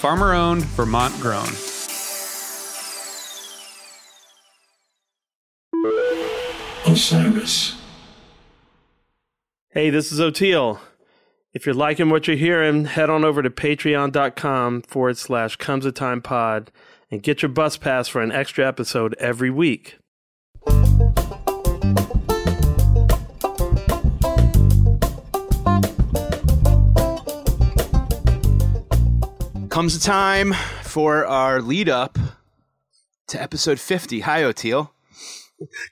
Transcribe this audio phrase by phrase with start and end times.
[0.00, 1.46] farmer owned, Vermont grown.
[6.86, 7.78] Osiris.
[9.68, 10.80] Hey, this is Oteil.
[11.52, 15.92] If you're liking what you're hearing, head on over to patreon.com forward slash comes a
[15.92, 16.72] time pod
[17.10, 19.98] and get your bus pass for an extra episode every week.
[29.80, 32.18] Comes the time for our lead up
[33.28, 34.20] to episode 50.
[34.20, 34.90] Hi, Oteil.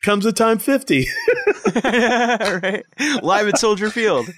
[0.03, 1.07] Comes a time 50.
[1.85, 2.85] right.
[3.23, 4.29] Live at Soldier Field.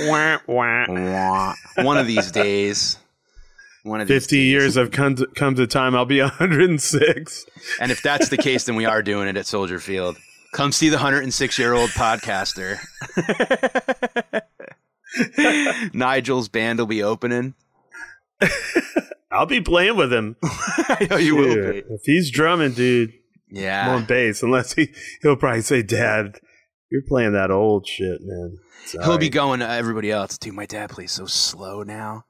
[0.00, 1.54] wah, wah.
[1.76, 2.98] One of these days.
[3.84, 4.46] One of these 50 days.
[4.50, 5.94] years have come to, come to time.
[5.96, 7.46] I'll be 106.
[7.80, 10.18] And if that's the case, then we are doing it at Soldier Field.
[10.52, 12.76] Come see the 106 year old podcaster.
[15.94, 17.54] Nigel's band will be opening.
[19.30, 20.36] I'll be playing with him.
[20.42, 21.78] I know you will be.
[21.88, 23.10] If he's drumming, dude,
[23.50, 23.94] I'm Yeah.
[23.94, 24.42] on bass.
[24.42, 24.88] Unless he,
[25.22, 26.38] he'll probably say, Dad,
[26.90, 28.56] you're playing that old shit, man.
[29.04, 30.38] He'll be going to everybody else.
[30.38, 32.24] Dude, my dad plays so slow now.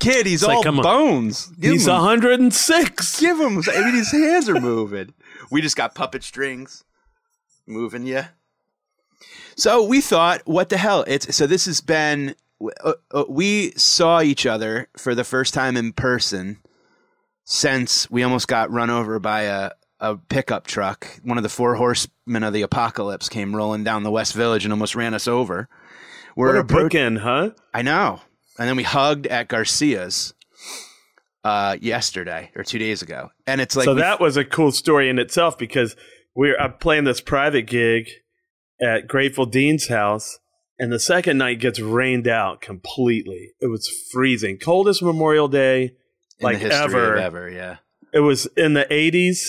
[0.00, 0.82] Kid, he's It's all on.
[0.82, 1.46] bones.
[1.60, 3.20] Give He's him, 106.
[3.20, 3.62] give him.
[3.72, 5.12] I mean, his hands are moving.
[5.50, 6.82] We just got puppet strings
[7.66, 8.22] moving you.
[9.56, 11.04] So we thought, what the hell?
[11.06, 12.34] It's so this has been.
[12.82, 16.58] Uh, uh, we saw each other for the first time in person
[17.44, 19.70] since we almost got run over by a,
[20.00, 21.06] a pickup truck.
[21.22, 24.72] One of the four horsemen of the apocalypse came rolling down the West Village and
[24.72, 25.68] almost ran us over.
[26.36, 27.50] We're What a appro- bookend, huh?
[27.74, 28.20] I know.
[28.58, 30.32] And then we hugged at Garcia's
[31.44, 35.10] uh, yesterday or two days ago, and it's like so that was a cool story
[35.10, 35.96] in itself because
[36.34, 38.08] we're I'm playing this private gig
[38.80, 40.38] at Grateful Dean's house,
[40.78, 43.52] and the second night gets rained out completely.
[43.60, 45.94] It was freezing, coldest Memorial Day
[46.38, 47.16] in like ever.
[47.16, 47.76] ever, yeah.
[48.12, 49.40] It was in the 80s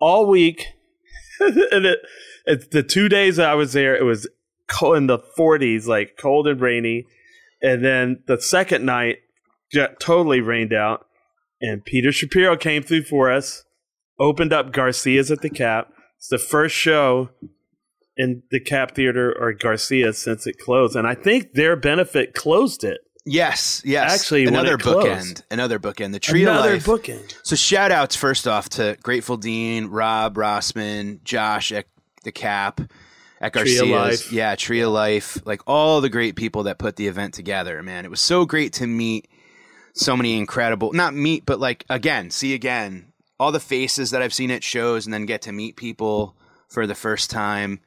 [0.00, 0.66] all week,
[1.40, 1.98] and it,
[2.46, 4.28] it the two days I was there, it was
[4.68, 7.06] cold in the 40s, like cold and rainy,
[7.62, 9.18] and then the second night
[9.74, 11.06] got totally rained out,
[11.60, 13.64] and Peter Shapiro came through for us,
[14.18, 15.92] opened up Garcia's at the Cap.
[16.16, 17.30] It's the first show
[18.16, 22.84] in the Cap Theater or Garcia since it closed, and I think their benefit closed
[22.84, 23.00] it.
[23.26, 24.12] Yes, yes.
[24.12, 26.12] Actually, another bookend, another bookend.
[26.12, 27.02] The Tree Another of Life.
[27.02, 27.36] bookend.
[27.42, 31.86] So shout outs first off to Grateful Dean, Rob Rossman, Josh at
[32.24, 32.80] the Cap,
[33.40, 33.80] at Tree Garcia's.
[33.82, 34.32] of Life.
[34.32, 35.38] Yeah, Tree of Life.
[35.44, 38.04] Like all the great people that put the event together, man.
[38.04, 39.28] It was so great to meet
[39.92, 44.34] so many incredible not meet, but like again, see again, all the faces that I've
[44.34, 46.36] seen at shows and then get to meet people
[46.68, 47.80] for the first time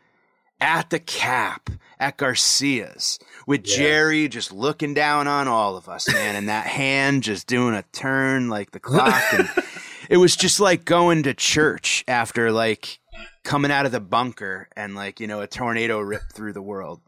[0.60, 1.70] at the cap
[2.00, 7.24] at Garcia's with Jerry just looking down on all of us, man, and that hand
[7.24, 9.24] just doing a turn like the clock.
[9.32, 9.50] And
[10.10, 13.00] it was just like going to church after like
[13.44, 17.00] coming out of the bunker and like, you know, a tornado ripped through the world.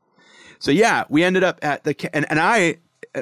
[0.60, 2.78] So yeah, we ended up at the ca- and and I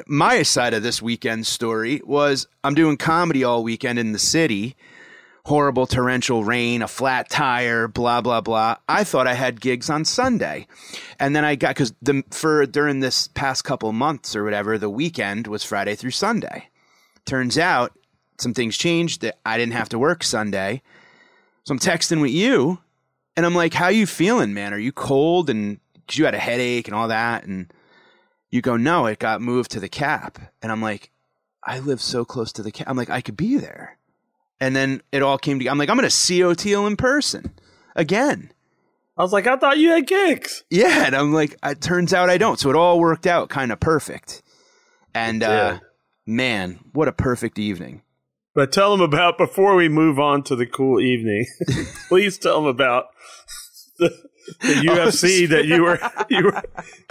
[0.06, 4.76] my side of this weekend story was I'm doing comedy all weekend in the city.
[5.46, 8.76] Horrible torrential rain, a flat tire, blah blah blah.
[8.88, 10.66] I thought I had gigs on Sunday,
[11.20, 14.88] and then I got because the for during this past couple months or whatever, the
[14.88, 16.70] weekend was Friday through Sunday.
[17.26, 17.92] Turns out
[18.38, 20.80] some things changed that I didn't have to work Sunday,
[21.64, 22.78] so I'm texting with you,
[23.36, 24.72] and I'm like, "How you feeling, man?
[24.72, 27.70] Are you cold?" And because you had a headache and all that, and
[28.50, 31.10] you go, "No, it got moved to the cap," and I'm like,
[31.62, 33.98] "I live so close to the cap." I'm like, "I could be there,"
[34.64, 35.72] and then it all came together.
[35.72, 37.52] I'm like, "I'm going to see Oteil in person
[37.94, 38.50] again."
[39.16, 40.64] I was like, I thought you had gigs.
[40.70, 42.58] Yeah, and I'm like, it turns out I don't.
[42.58, 44.42] So it all worked out kind of perfect.
[45.14, 45.78] And uh,
[46.26, 48.02] man, what a perfect evening.
[48.56, 51.46] But tell them about before we move on to the cool evening.
[52.08, 53.06] please tell them about
[53.98, 54.10] the,
[54.60, 55.98] the UFC that you were
[56.28, 56.62] you were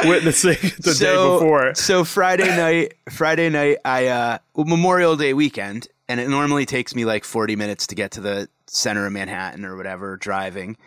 [0.05, 1.75] witnessing the day before.
[1.75, 6.95] So Friday night, Friday night, I uh, well, Memorial Day weekend, and it normally takes
[6.95, 10.77] me like forty minutes to get to the center of Manhattan or whatever driving.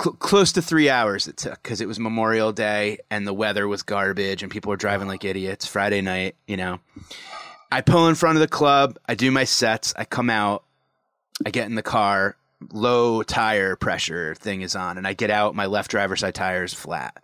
[0.00, 3.68] Cl- close to three hours it took because it was Memorial Day and the weather
[3.68, 5.66] was garbage and people were driving like idiots.
[5.66, 6.80] Friday night, you know.
[7.70, 8.98] I pull in front of the club.
[9.06, 9.94] I do my sets.
[9.96, 10.64] I come out.
[11.44, 12.36] I get in the car.
[12.72, 15.54] Low tire pressure thing is on, and I get out.
[15.54, 17.22] My left driver's side tire is flat.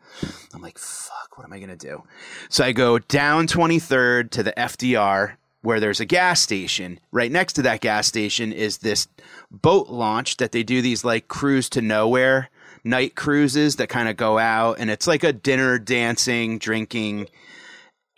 [0.55, 2.03] I'm like, fuck, what am I going to do?
[2.49, 6.99] So I go down 23rd to the FDR where there's a gas station.
[7.13, 9.09] Right next to that gas station is this
[9.51, 12.49] boat launch that they do these like cruise to nowhere
[12.85, 17.29] night cruises that kind of go out and it's like a dinner, dancing, drinking.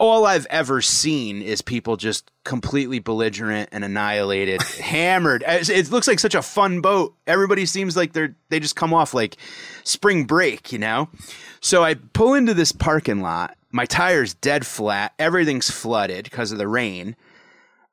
[0.02, 5.44] All I've ever seen is people just completely belligerent and annihilated, hammered.
[5.46, 7.14] It looks like such a fun boat.
[7.28, 9.36] Everybody seems like they're they just come off like
[9.84, 11.08] spring break, you know.
[11.60, 13.56] So I pull into this parking lot.
[13.70, 15.12] My tire's dead flat.
[15.20, 17.14] Everything's flooded because of the rain.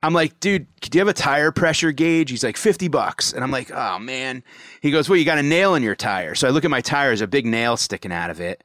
[0.01, 2.31] I'm like, dude, do you have a tire pressure gauge?
[2.31, 3.33] He's like, 50 bucks.
[3.33, 4.41] And I'm like, oh man.
[4.81, 6.33] He goes, well, you got a nail in your tire.
[6.33, 8.63] So I look at my tire, there's a big nail sticking out of it.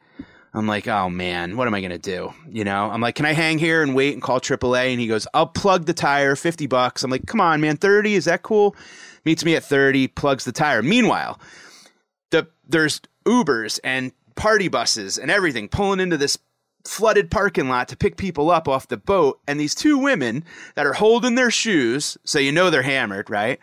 [0.54, 2.32] I'm like, oh man, what am I to do?
[2.48, 4.92] You know, I'm like, can I hang here and wait and call AAA?
[4.92, 7.02] And he goes, I'll plug the tire, 50 bucks.
[7.02, 8.76] I'm like, come on, man, 30, is that cool?
[9.24, 10.80] Meets me at 30, plugs the tire.
[10.80, 11.40] Meanwhile,
[12.30, 16.38] the, there's Ubers and party buses and everything pulling into this
[16.84, 19.40] flooded parking lot to pick people up off the boat.
[19.48, 20.44] And these two women
[20.76, 23.58] that are holding their shoes, so you know they're hammered, right?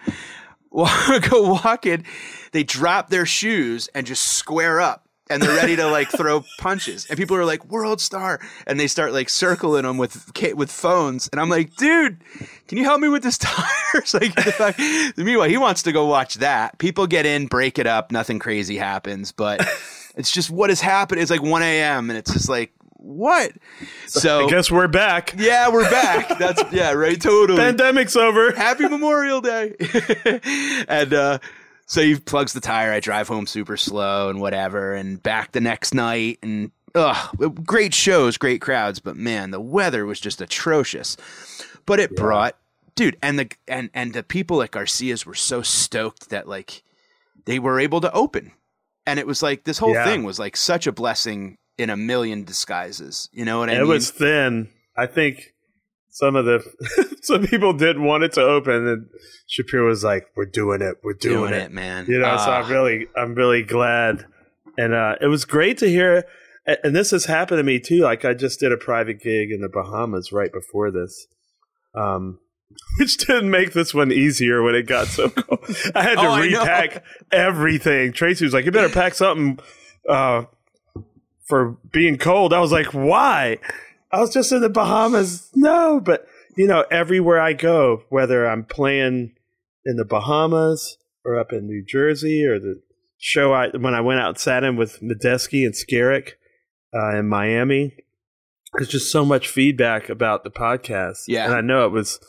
[0.72, 2.06] Go walking,
[2.52, 7.06] they drop their shoes and just square up and they're ready to like throw punches.
[7.10, 11.30] And people are like, "World star," and they start like circling them with with phones.
[11.32, 12.18] And I'm like, "Dude,
[12.68, 14.14] can you help me with this tires?"
[14.60, 14.78] like,
[15.18, 16.78] meanwhile, he wants to go watch that.
[16.78, 19.62] People get in, break it up, nothing crazy happens, but
[20.16, 21.22] it's just what has happened.
[21.22, 22.10] It's like 1 a.m.
[22.10, 23.52] and it's just like what?
[24.06, 25.34] So I guess we're back.
[25.38, 26.38] Yeah, we're back.
[26.38, 27.20] That's yeah, right.
[27.20, 27.58] Totally.
[27.58, 28.52] Pandemic's over.
[28.52, 29.76] Happy Memorial Day.
[30.88, 31.40] and uh,
[31.92, 32.94] so he plugs the tire.
[32.94, 36.40] I drive home super slow and whatever, and back the next night.
[36.42, 37.36] And ugh,
[37.66, 39.00] great shows, great crowds.
[39.00, 41.18] But man, the weather was just atrocious.
[41.86, 42.22] But it yeah.
[42.22, 42.58] brought,
[42.96, 46.82] dude, and the and and the people at Garcia's were so stoked that like
[47.44, 48.54] they were able to open.
[49.06, 50.06] And it was like this whole yeah.
[50.06, 53.28] thing was like such a blessing in a million disguises.
[53.34, 53.84] You know what I it mean?
[53.84, 54.70] It was thin.
[54.96, 55.51] I think
[56.12, 59.10] some of the some people didn't want it to open, and
[59.48, 60.98] Shapiro was like, "We're doing it.
[61.04, 61.64] We're doing, doing it.
[61.64, 61.72] it.
[61.72, 62.70] man." You know, uh, so I'm ah.
[62.70, 64.26] really, I'm really glad,
[64.78, 66.26] and uh, it was great to hear.
[66.84, 68.02] And this has happened to me too.
[68.02, 71.28] Like I just did a private gig in the Bahamas right before this,
[71.96, 72.40] um,
[73.00, 75.66] which didn't make this one easier when it got so cold.
[75.96, 78.12] I had to oh, repack everything.
[78.14, 79.60] Tracy was like, "You better pack something."
[80.08, 80.44] Uh,
[81.52, 82.54] for being cold.
[82.54, 83.58] I was like, why?
[84.12, 85.50] I was just in the Bahamas.
[85.56, 86.28] No, but
[86.58, 89.34] you know, everywhere I go, whether I'm playing
[89.86, 92.82] in the Bahamas or up in New Jersey or the
[93.18, 96.34] show I when I went out and sat in with Medeski and Skerik
[96.94, 97.96] uh, in Miami,
[98.74, 101.24] there's just so much feedback about the podcast.
[101.28, 102.20] Yeah, and I know it was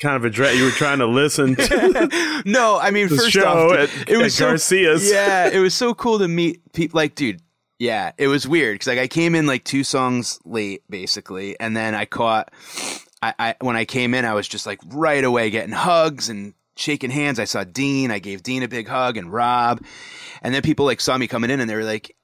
[0.00, 0.56] kind of a dread.
[0.56, 2.42] You were trying to listen to.
[2.46, 5.10] no, I mean, first off, at, it was so, Garcia's.
[5.10, 6.98] Yeah, it was so cool to meet people.
[6.98, 7.40] Like, dude,
[7.78, 11.76] yeah, it was weird because like I came in like two songs late, basically, and
[11.76, 12.52] then I caught.
[13.22, 16.54] I, I when I came in, I was just like right away getting hugs and
[16.76, 17.38] shaking hands.
[17.38, 18.10] I saw Dean.
[18.10, 19.82] I gave Dean a big hug and Rob,
[20.42, 22.16] and then people like saw me coming in and they were like,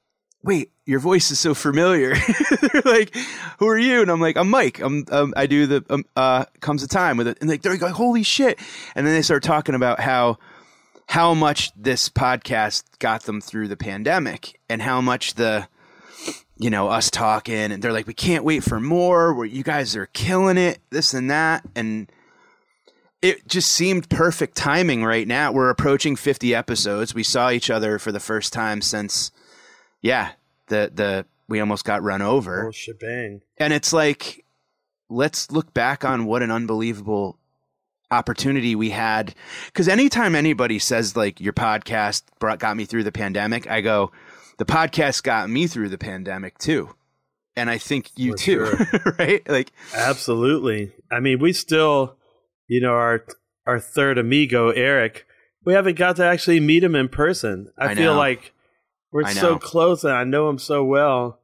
[0.42, 2.14] "Wait, your voice is so familiar."
[2.72, 3.14] they're like,
[3.58, 4.80] "Who are you?" And I'm like, "I'm Mike.
[4.80, 7.76] I'm um, I do the um, uh, comes a time with it." And like they're
[7.76, 8.58] like, "Holy shit!"
[8.94, 10.38] And then they start talking about how
[11.12, 15.68] how much this podcast got them through the pandemic and how much the
[16.56, 19.34] you know us talking and they're like we can't wait for more.
[19.34, 21.68] Where you guys are killing it this and that.
[21.76, 22.10] And
[23.20, 25.52] it just seemed perfect timing right now.
[25.52, 27.14] We're approaching 50 episodes.
[27.14, 29.32] We saw each other for the first time since
[30.00, 30.30] yeah
[30.68, 32.68] the the we almost got run over.
[32.68, 33.42] Oh, shebang.
[33.58, 34.46] And it's like
[35.10, 37.36] let's look back on what an unbelievable
[38.12, 39.34] opportunity we had.
[39.66, 44.12] Because anytime anybody says like your podcast brought got me through the pandemic i go
[44.58, 46.94] the podcast got me through the pandemic too.
[47.56, 49.14] And i think you For too sure.
[49.18, 49.48] right?
[49.48, 50.92] Like absolutely.
[51.10, 52.16] I mean we still
[52.68, 53.24] you know our
[53.66, 55.26] our third amigo eric
[55.64, 57.72] we haven't got to actually meet him in person.
[57.78, 58.52] I, I feel like
[59.12, 61.40] we're so close and i know him so well.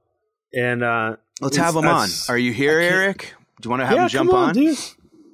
[0.52, 2.08] And uh let's have him on.
[2.28, 3.34] Are you here eric?
[3.60, 4.74] Do you want to have yeah, him jump on, on?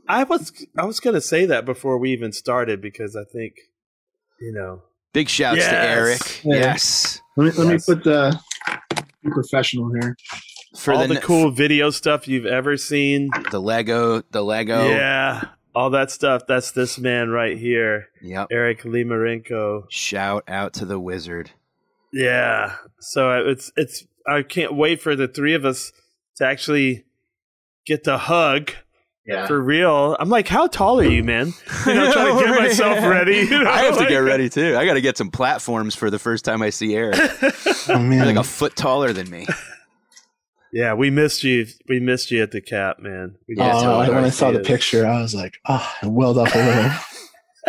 [0.08, 0.16] Dude.
[0.16, 3.54] I was I was gonna say that before we even started because I think
[4.40, 4.82] you know
[5.12, 5.70] Big shouts Yes.
[5.70, 6.44] to Eric.
[6.44, 6.56] Yeah.
[6.56, 7.20] Yes.
[7.36, 7.88] Let me let Yes.
[7.88, 8.40] me put the
[9.32, 10.16] professional here.
[10.76, 13.30] For all the, the, ne- cool video stuff you've ever seen.
[13.52, 14.88] the Lego, the Lego.
[14.88, 16.42] Yeah, all that stuff.
[16.48, 18.48] That's this man right here, Yep.
[18.50, 19.84] Eric Limarenko.
[19.88, 21.52] Shout out to the wizard.
[22.12, 22.74] Yeah.
[22.98, 25.92] So it's it's I can't wait for the three of us
[26.36, 27.04] to actually
[27.86, 28.72] get the hug
[29.26, 29.46] Yeah.
[29.46, 30.16] for real.
[30.20, 31.54] I'm like, how tall are you, man?
[31.86, 33.36] You know, trying to get myself ready.
[33.38, 34.76] you know, I have to get ready too.
[34.76, 37.16] I got to get some platforms for the first time I see Eric.
[37.88, 38.24] Oh man.
[38.26, 39.46] Like a foot taller than me.
[40.72, 41.66] Yeah, we missed you.
[41.88, 43.36] We missed you at the cap, man.
[43.46, 44.06] We Yeah, oh, missed totally.
[44.06, 44.12] you.
[44.14, 46.90] when I saw the picture, I was like, oh, I welled up a little.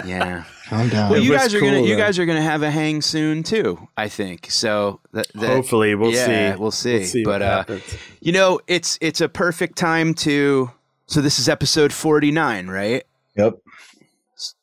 [0.05, 0.43] Yeah.
[0.67, 1.09] Calm down.
[1.09, 3.87] Well, you guys are cool, gonna you guys are gonna have a hang soon too.
[3.95, 4.99] I think so.
[5.13, 6.59] That, that, Hopefully, we'll yeah, see.
[6.59, 7.23] we'll see.
[7.23, 7.79] what But, uh.
[8.19, 10.69] You know, it's it's a perfect time to.
[11.07, 13.03] So this is episode forty nine, right?
[13.35, 13.55] Yep.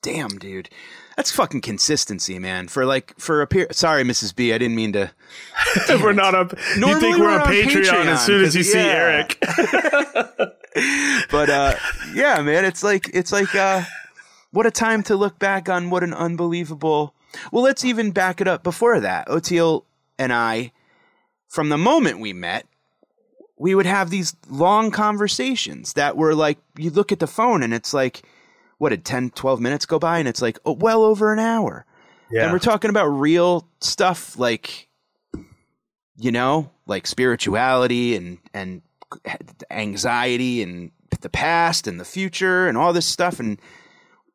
[0.03, 0.69] Damn, dude,
[1.17, 2.69] that's fucking consistency, man.
[2.69, 3.69] For like for a peer.
[3.71, 4.35] Sorry, Mrs.
[4.35, 5.11] B, I didn't mean to.
[6.03, 6.53] we're not up.
[6.75, 8.79] You Normally think we're, we're on on Patreon, Patreon, as soon as you 'cause- see.
[8.79, 9.39] Eric.
[11.31, 11.75] but uh
[12.15, 13.83] yeah man it's like it's like uh
[14.53, 17.15] what a time to look back on what an unbelievable
[17.53, 19.85] well let's even back it up before that oteil
[20.19, 20.73] and i
[21.47, 22.65] from the moment we met
[23.63, 27.73] we would have these long conversations that were like you look at the phone and
[27.73, 28.23] it's like
[28.79, 31.87] what did 10 12 minutes go by and it's like oh, well over an hour.
[32.29, 32.45] Yeah.
[32.45, 34.89] and we're talking about real stuff like
[36.17, 38.83] you know like spirituality and and
[39.71, 40.91] anxiety and
[41.21, 43.39] the past and the future and all this stuff.
[43.39, 43.61] And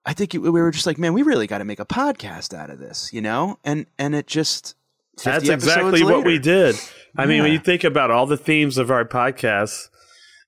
[0.06, 2.58] i think it, we were just like man we really got to make a podcast
[2.58, 3.60] out of this you know?
[3.66, 4.87] And and it just 50
[5.24, 6.76] That's exactly what we did.
[7.18, 9.90] I mean, when you think about all the themes of our podcast,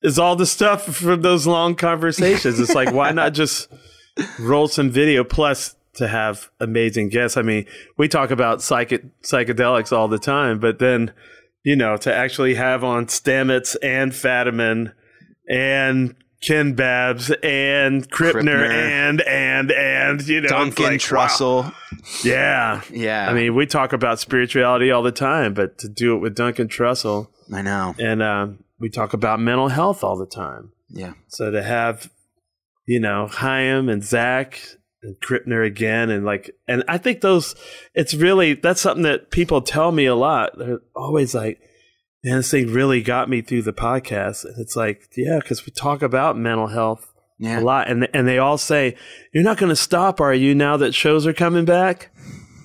[0.01, 2.59] is all the stuff from those long conversations.
[2.59, 3.67] It's like, why not just
[4.39, 7.37] roll some video plus to have amazing guests?
[7.37, 7.65] I mean,
[7.97, 11.11] we talk about psych- psychedelics all the time, but then,
[11.63, 14.93] you know, to actually have on Stamets and Fadiman
[15.49, 18.69] and Ken Babbs and Krippner, Krippner.
[18.69, 21.27] and, and, and, you know, duncan like, wow.
[21.27, 21.73] trussell
[22.23, 22.81] Yeah.
[22.91, 26.35] yeah I mean, we talk about spirituality all the time, but to do it with
[26.35, 30.71] Duncan Trussell, i know and um, we talk about mental health all the time.
[30.89, 32.09] yeah So to have,
[32.85, 34.61] you know, Chaim and Zach
[35.03, 37.55] and Krippner again, and like, and I think those,
[37.93, 40.57] it's really that's something that people tell me a lot.
[40.57, 41.59] They're always like,
[42.23, 45.71] "Man, this thing really got me through the podcast." And it's like, yeah, because we
[45.71, 48.95] talk about mental health yeah a lot, and and they all say,
[49.33, 50.53] "You're not going to stop, are you?
[50.55, 52.11] Now that shows are coming back."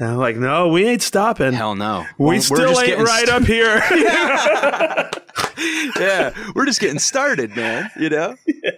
[0.01, 1.53] And I'm like, "No, we ain't stopping.
[1.53, 3.81] hell no we We're- we're still ain't right st- up here.
[6.01, 8.35] yeah we're just getting started man you know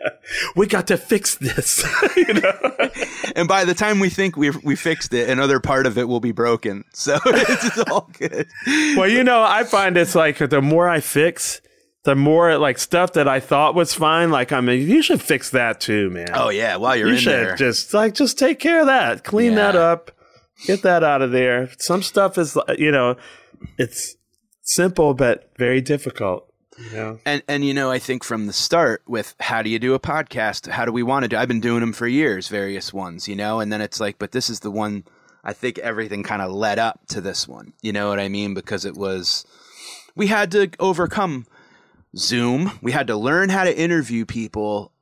[0.56, 1.84] we got to fix this."
[2.16, 2.90] you know?
[3.34, 6.20] and by the time we think we we fixed it another part of it will
[6.20, 8.46] be broken so it's all good
[8.96, 11.60] Well, you know, I find it's like the more I fix,
[12.04, 14.30] the more like stuff that I thought was fine.
[14.30, 16.28] Like, I mean, you should fix that too, man.
[16.34, 19.24] oh yeah while you're you in should there just like just take care of that,
[19.24, 19.72] clean Yeah.
[19.72, 20.10] that up,
[20.66, 21.70] get that out of there.
[21.78, 23.16] Some stuff is, you know,
[23.78, 24.16] it's
[24.62, 26.52] simple but very difficult.
[26.92, 29.94] Know, And and you know, I think from the start with how do you do
[29.94, 30.68] a podcast?
[30.68, 31.36] How do we want to do?
[31.36, 33.60] I've been doing them for years, various ones, you know.
[33.60, 35.04] And then it's like, but this is the one.
[35.42, 37.72] I think everything kind of led up to this one.
[37.80, 38.52] You know what I mean?
[38.52, 39.46] Because it was
[40.14, 41.46] we had to overcome
[42.16, 42.72] Zoom.
[42.82, 44.92] We had to learn how to interview people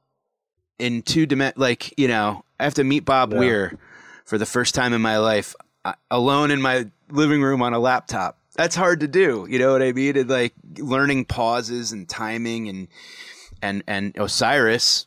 [0.78, 1.60] in two dimensions.
[1.60, 3.38] Like you know, I have to meet Bob Yeah.
[3.38, 3.78] Weir
[4.24, 5.54] for the first time in my life,
[5.84, 8.38] uh, alone in my living room on a laptop.
[8.54, 9.46] That's hard to do.
[9.48, 10.16] You know what I mean?
[10.16, 12.88] And like learning pauses and timing and
[13.62, 15.06] and and Osiris,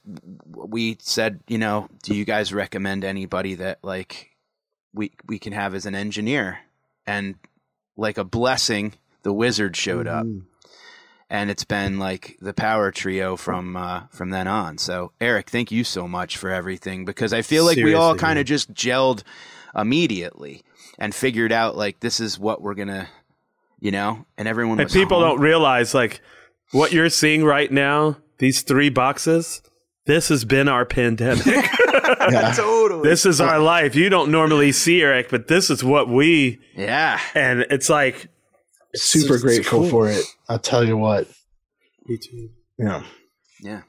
[0.54, 4.32] we said, you know, do you guys recommend anybody that like
[4.94, 6.60] we we can have as an engineer?
[7.06, 7.36] And
[7.96, 10.26] like a blessing, the wizard showed up
[11.30, 14.78] and it's been like the power trio from uh, from then on.
[14.78, 18.40] So Eric, thank you so much for everything because I feel like we all kind
[18.40, 19.24] of just gelled
[19.76, 20.64] immediately
[20.98, 23.10] and figured out like this is what we're gonna,
[23.80, 24.80] you know, and everyone.
[24.80, 25.30] and was people home.
[25.30, 26.22] don't realize like
[26.72, 28.18] what you're seeing right now.
[28.40, 29.62] These three boxes.
[30.06, 31.46] This has been our pandemic.
[32.30, 32.52] Yeah.
[32.54, 33.08] totally.
[33.08, 33.96] this is our life.
[33.96, 36.60] You don't normally see Eric, but this is what we.
[36.76, 38.28] yeah, And it's like
[38.96, 39.90] Super it's grateful cool.
[39.90, 40.24] for it.
[40.50, 41.28] I'll tell you what.
[42.06, 42.50] Me too.
[42.78, 43.04] Yeah.
[43.62, 43.82] yeah.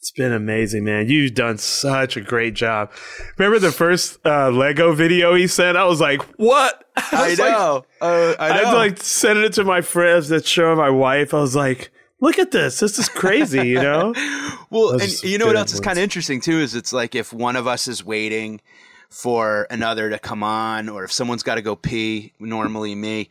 [0.00, 1.10] It's been amazing, man.
[1.10, 2.90] You've done such a great job.
[3.36, 5.76] Remember the first uh, Lego video he sent?
[5.76, 7.84] I was like, "What?" I was like- know.
[8.00, 8.74] uh, I I know.
[8.78, 11.34] like sent it to my friends that show my wife.
[11.34, 12.80] I was like, look at this.
[12.80, 14.14] This is crazy, you know?
[14.70, 17.14] well, and you know what good else is kind of interesting too is it's like
[17.14, 18.62] if one of us is waiting
[19.10, 23.28] for another to come on, or if someone's got to go pee, normally me,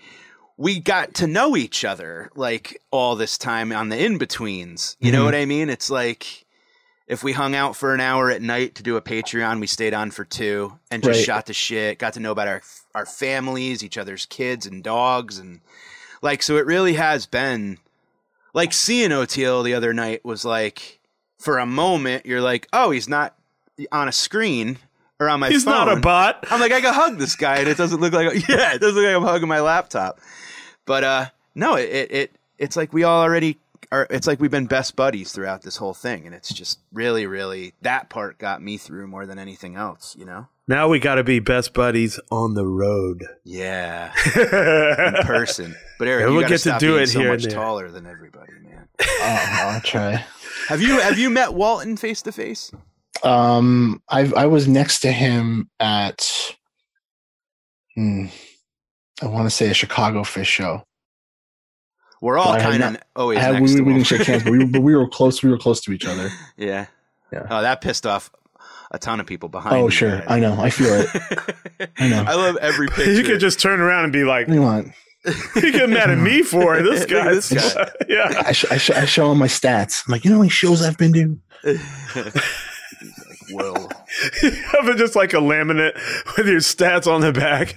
[0.55, 4.97] we got to know each other like all this time on the in betweens.
[4.99, 5.25] You know Mhm.
[5.25, 5.69] what I mean?
[5.71, 6.45] It's like
[7.09, 9.93] if we hung out for an hour at night to do a Patreon, we stayed
[9.93, 11.25] on for two and just Right.
[11.25, 12.61] shot the shit, got to know about our
[12.95, 15.59] our families, each other's kids and dogs, and
[16.21, 16.55] like so.
[16.57, 17.79] It really has been
[18.53, 20.99] like seeing Oteil the other night was like
[21.39, 23.35] for a moment you're like, oh, he's not
[23.91, 24.77] on a screen
[25.19, 25.51] or on my phone.
[25.53, 25.73] He's phone.
[25.73, 26.45] not a bot.
[26.51, 28.95] I'm like, I can hug this guy, and it doesn't look like, yeah, it doesn't
[28.95, 30.19] look like I'm hugging my laptop.
[30.85, 31.25] But uh,
[31.55, 33.57] no, it, it it it's like we all already
[33.91, 34.07] are.
[34.09, 37.73] It's like we've been best buddies throughout this whole thing, and it's just really, really
[37.81, 40.15] that part got me through more than anything else.
[40.17, 40.47] You know?
[40.67, 43.23] Now we got to be best buddies on the road.
[43.43, 45.75] Yeah, in person.
[45.97, 47.51] But Eric, Yeah, you we'll gotta get to do it so here much there.
[47.51, 48.87] taller than everybody, man.
[49.01, 50.23] Oh, I'll try.
[50.67, 52.71] Have you have you met Walton face to face?
[53.23, 56.55] Um, I I was next to him at,
[57.95, 58.27] hmm,
[59.21, 60.83] I want to say a Chicago Phish show.
[62.21, 64.51] We're all kind of always I had, next we, to we didn't shake hands, but
[64.51, 65.41] we, were, but we were close.
[65.43, 66.29] We were close to each other.
[66.57, 66.87] yeah.
[67.31, 67.45] Yeah.
[67.49, 68.31] Oh, that pissed off
[68.91, 69.75] a ton of people behind.
[69.75, 70.09] Oh, me, sure.
[70.09, 70.23] man.
[70.27, 70.59] I know.
[70.59, 71.89] I feel it.
[71.99, 72.23] I know.
[72.27, 73.11] I love every picture.
[73.13, 74.87] You could just turn around and be like, What do you want?
[75.55, 76.83] you get mad at me for it.
[76.83, 77.25] This guy.
[77.33, 77.89] this guy.
[78.07, 78.41] yeah.
[78.45, 80.03] I, sh- I, sh- I show him my stats.
[80.07, 81.39] I'm like, you know how many shows I've been to?
[81.63, 83.89] He's like, whoa,
[84.41, 85.93] You have been just like a laminate
[86.37, 87.69] with your stats on the back.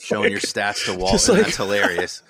[0.00, 1.14] showing your stats to Walton.
[1.14, 2.22] Just like- That's hilarious.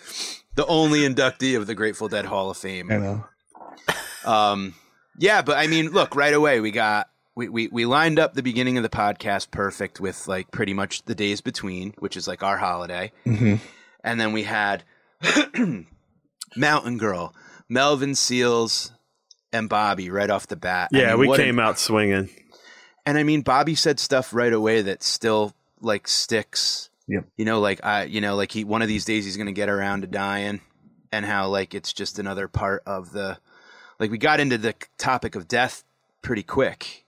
[0.55, 2.91] The only inductee of the Grateful Dead Hall of Fame.
[2.93, 3.25] I know.
[4.25, 4.75] Um,
[5.19, 8.43] yeah, but I mean, look, right away we got we, we we lined up the
[8.43, 12.43] beginning of the podcast perfect with like pretty much the days between, which is like
[12.43, 13.55] our holiday, hmm
[14.05, 14.83] and then we had
[16.57, 17.35] Mountain Girl,
[17.69, 18.93] Melvin Seals,
[19.53, 20.91] and Bobby right off the bat.
[20.93, 22.29] I yeah, mean, we what an- came out swinging.
[23.07, 26.91] and I mean, Bobby said stuff right away that still like sticks.
[27.09, 27.25] Yep.
[27.37, 29.69] You know, like I, you know, like he one of these days he's gonna get
[29.69, 30.61] around to dying,
[31.11, 33.39] and how like it's just another part of the,
[33.99, 35.85] like we got into the topic of death
[36.23, 37.05] pretty quick.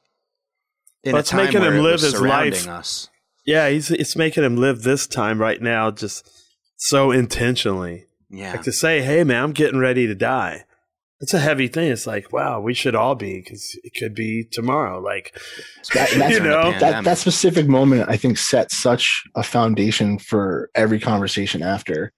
[1.02, 2.66] In Well, it's making him live his life.
[2.66, 3.08] us.
[3.46, 6.28] Yeah, he's it's making him live this time right now just
[6.76, 8.06] so intentionally.
[8.30, 8.52] Yeah.
[8.52, 10.64] Like to say, "Hey, man, I'm getting ready to die."
[11.20, 11.90] It's a heavy thing.
[11.90, 15.00] It's like, wow, we should all be because it could be tomorrow.
[15.00, 15.34] Like,
[15.94, 16.72] That, You know?
[16.80, 22.12] that, that specific moment, I think, set such a foundation for every conversation after.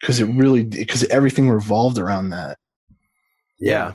[0.00, 2.58] Because it really, because everything revolved around that.
[3.58, 3.92] yeah,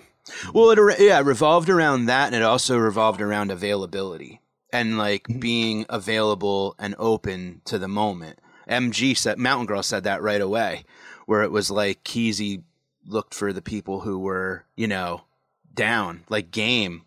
[0.54, 5.28] Well, it yeah it revolved around that, and it also revolved around availability and like
[5.28, 5.39] Mhm.
[5.39, 8.39] being available and open to the moment.
[8.68, 10.84] MG said, Mountain Girl said that right away,
[11.26, 12.63] where it was like Kesey
[13.06, 15.24] looked for the people who were, you know,
[15.74, 17.04] down, like game.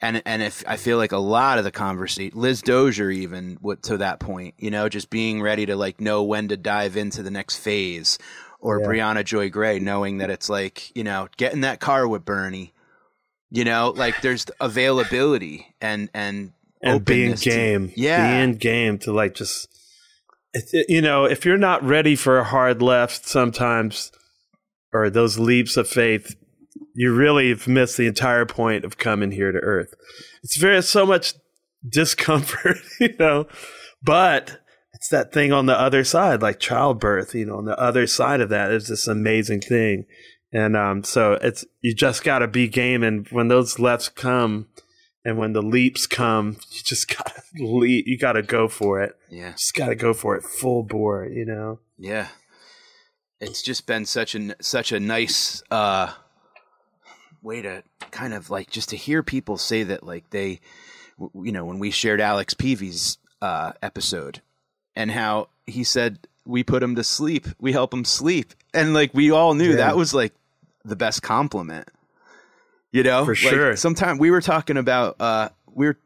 [0.00, 3.82] And and if I feel like a lot of the conversation, Liz Dozier even what
[3.84, 7.22] to that point, you know, just being ready to like know when to dive into
[7.22, 8.16] the next phase,
[8.60, 8.86] or Yeah.
[8.86, 12.72] Briahna Joy Gray knowing that it's like you know get in that car with Bernie,
[13.50, 18.38] you know, like there's availability and and and being openness to- game, yeah.
[18.46, 19.68] being game to like just,
[20.88, 24.12] you know, if you're not ready for a hard left, sometimes,
[24.92, 26.34] or those leaps of faith,
[26.94, 29.94] you really have missed the entire point of coming here to Earth.
[30.42, 31.34] It's very so much
[31.88, 33.46] discomfort, you know,
[34.02, 34.60] but
[34.94, 37.34] it's that thing on the other side, like childbirth.
[37.34, 40.04] You know, on the other side of that is this amazing thing,
[40.52, 44.68] and um, so it's you just got to be game, and when those lefts come.
[45.24, 48.06] And when the leaps come, you just gotta leap.
[48.06, 49.14] You gotta go for it.
[49.28, 51.26] yeah Just gotta go for it full bore.
[51.26, 51.80] You know.
[51.98, 52.28] yeah.
[53.40, 56.12] It's just been such a such a nice uh,
[57.42, 60.60] way to kind of like just to hear people say that like they,
[61.18, 64.40] w- you know, when we shared Alex Peavy's uh, episode
[64.96, 69.14] and how he said we put him to sleep, we help him sleep, and like
[69.14, 69.76] we all knew Yeah.
[69.76, 70.34] that was like
[70.84, 71.88] the best compliment.
[72.90, 73.76] You know, For Like, sure.
[73.76, 75.98] Sometimes we were talking about uh, we're,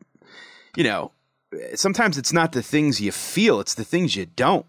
[0.76, 1.12] you know,
[1.76, 4.66] sometimes it's not the things you feel; it's the things you don't.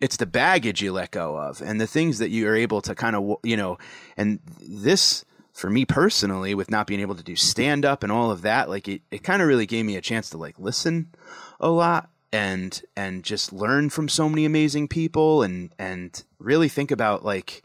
[0.00, 2.94] It's the baggage you let go of, and the things that you are able to
[2.94, 3.78] kind of, you know,
[4.16, 8.30] and this for me personally, with not being able to do stand up and all
[8.30, 11.14] of that, like it, it kind of really gave me a chance to like listen
[11.60, 16.90] a lot and and just learn from so many amazing people and and really think
[16.90, 17.62] about like,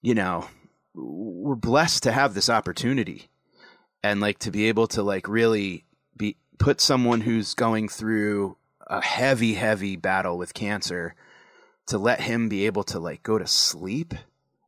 [0.00, 0.46] you know,
[0.94, 3.28] we're blessed to have this opportunity
[4.04, 5.84] and like to be able to like really
[6.16, 11.16] be put someone who's going through a heavy heavy battle with cancer
[11.86, 14.14] to let him be able to like go to sleep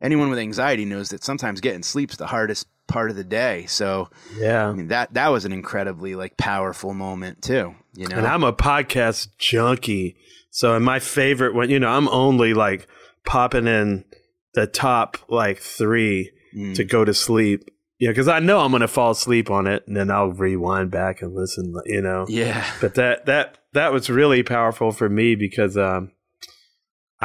[0.03, 3.65] anyone with anxiety knows that sometimes getting sleep's the hardest part of the day.
[3.67, 4.69] So Yeah.
[4.69, 7.75] I mean that that was an incredibly like powerful moment too.
[7.95, 10.17] You know, And I'm a podcast junkie.
[10.51, 12.87] So, and my favorite one, you know, I'm only like
[13.25, 14.05] popping in
[14.55, 16.77] the top like three Mm.
[16.77, 17.65] to go to sleep.
[17.99, 20.93] Yeah, because I know I'm going to fall asleep on it, and then I'll rewind
[20.93, 21.75] back and listen.
[21.87, 26.13] You know, yeah, but that that that was really powerful for me because um,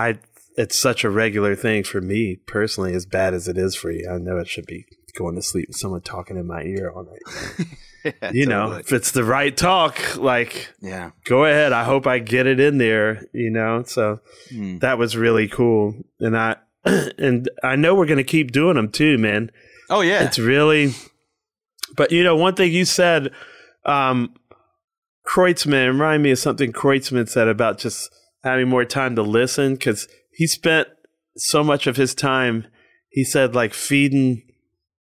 [0.08, 0.20] I
[0.58, 4.10] it's such a regular thing for me personally, as bad as it is for you.
[4.14, 4.86] I know it should be
[5.18, 7.68] going to sleep with someone talking in my ear all night.
[8.06, 8.80] Yeah, you know, totally.
[8.80, 11.74] if it's the right talk, like yeah, go ahead.
[11.74, 13.84] I hope I get it in there, you know.
[13.86, 14.22] So
[14.54, 14.80] Mm.
[14.80, 15.96] that was really cool.
[16.22, 19.52] And I and I know we're going to keep doing them too, man.
[19.90, 20.94] oh yeah, It's really
[21.98, 23.32] But you know, one thing you said
[23.86, 24.34] um
[25.28, 28.10] Kreutzmann reminded me of something Kreutzmann said about just
[28.44, 30.88] having more time to listen cuz he spent
[31.38, 32.66] so much of his time
[33.10, 34.44] he said like feeding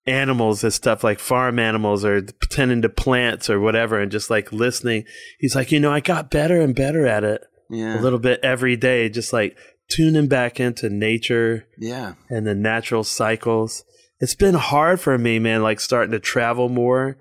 [0.10, 4.52] animals and stuff like farm animals or pretending to plants or whatever and just like
[4.52, 5.06] listening.
[5.38, 8.39] He's like, you know, I got better and better at it yeah, a little bit
[8.43, 9.58] every day, just like
[9.89, 13.84] tuning back into nature yeah, and the natural cycles.
[14.19, 17.17] It's been hard for me, man, like starting to travel more.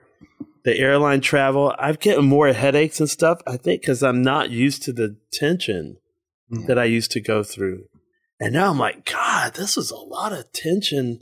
[0.65, 4.83] The airline travel, I'm getting more headaches and stuff, I think, because I'm not used
[4.83, 5.99] to the tension
[6.51, 6.67] Yeah.
[6.67, 7.85] that I used to go through.
[8.41, 11.21] And now I'm like, God, this is a lot of tension.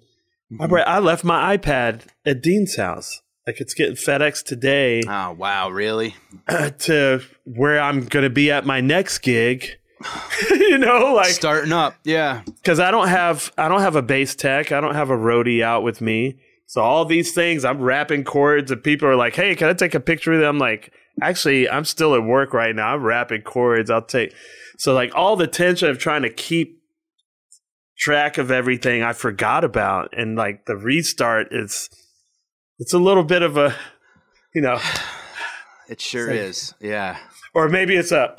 [0.61, 0.69] I Mhm.
[0.69, 3.23] brought- I left my iPad at Dean's house.
[3.47, 6.17] Like it's getting FedEx today Oh wow, really?
[6.81, 9.69] to where I'm going to be at my next gig.
[10.51, 14.35] you know, like Starting up, yeah, because I don't have I don't have a bass
[14.35, 14.71] tech.
[14.73, 16.37] I don't have a roadie out with me.
[16.67, 19.95] So all these things, I'm wrapping cords, and people are like, "Hey, can I take
[19.95, 22.93] a picture of them?" I'm like, "Actually, I'm still at work right now.
[22.95, 23.91] I'm wrapping cords.
[23.91, 24.35] I'll take."
[24.79, 26.83] So like all the tension of trying to keep
[27.99, 31.89] track of everything, I forgot about, and like the restart is,
[32.79, 33.75] it's a little bit of a,
[34.55, 34.79] you know,
[35.89, 36.75] it sure like- is.
[36.81, 37.19] Yeah,
[37.55, 38.37] or maybe it's a.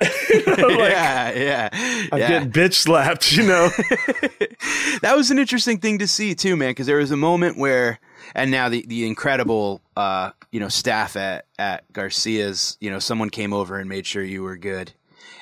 [0.30, 1.68] you know, like, yeah, yeah.
[2.10, 2.28] I'm yeah.
[2.28, 3.68] getting bitch slapped, you know.
[5.02, 6.70] that was an interesting thing to see too, man.
[6.70, 8.00] Because there was a moment where,
[8.34, 13.30] and now the the incredible, uh, you know, staff at at Garcia's, you know, someone
[13.30, 14.92] came over and made sure you were good,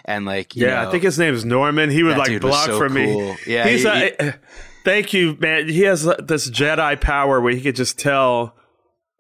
[0.04, 1.90] and like, you Yeah, know, I think his name is Norman.
[1.90, 3.36] He would like block so for me.
[3.46, 4.32] Yeah, he's he- a- eh,
[4.84, 5.68] thank you, man.
[5.68, 8.54] He has uh, this Jedi power where he could just tell.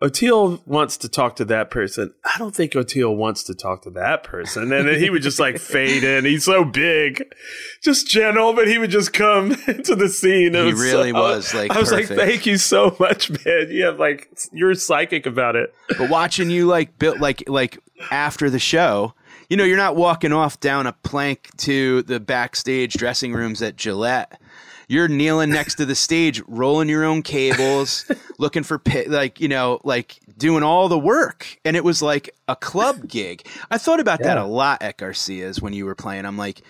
[0.02, 2.14] Oteil wants to talk to that person.
[2.24, 4.72] I don't think Oteil wants to talk to that person.
[4.72, 6.24] And then he would just like fade in.
[6.24, 7.22] He's so big,
[7.84, 10.54] just gentle, but he would just come into the scene.
[10.54, 12.10] It He was really so- was, like, I was perfect.
[12.12, 13.66] like, thank you so much, man.
[13.70, 15.74] You have like, you're psychic about it.
[15.98, 17.78] but watching you like built like like
[18.10, 19.12] after the show
[19.50, 23.76] you know you're not walking off down a plank to the backstage dressing rooms at
[23.76, 24.40] gillette
[24.88, 29.80] you're kneeling next to the stage rolling your own cables looking for like you know
[29.84, 34.22] like doing all the work and it was like a club gig i thought about
[34.22, 36.62] that a lot at garcia's when you were playing i'm like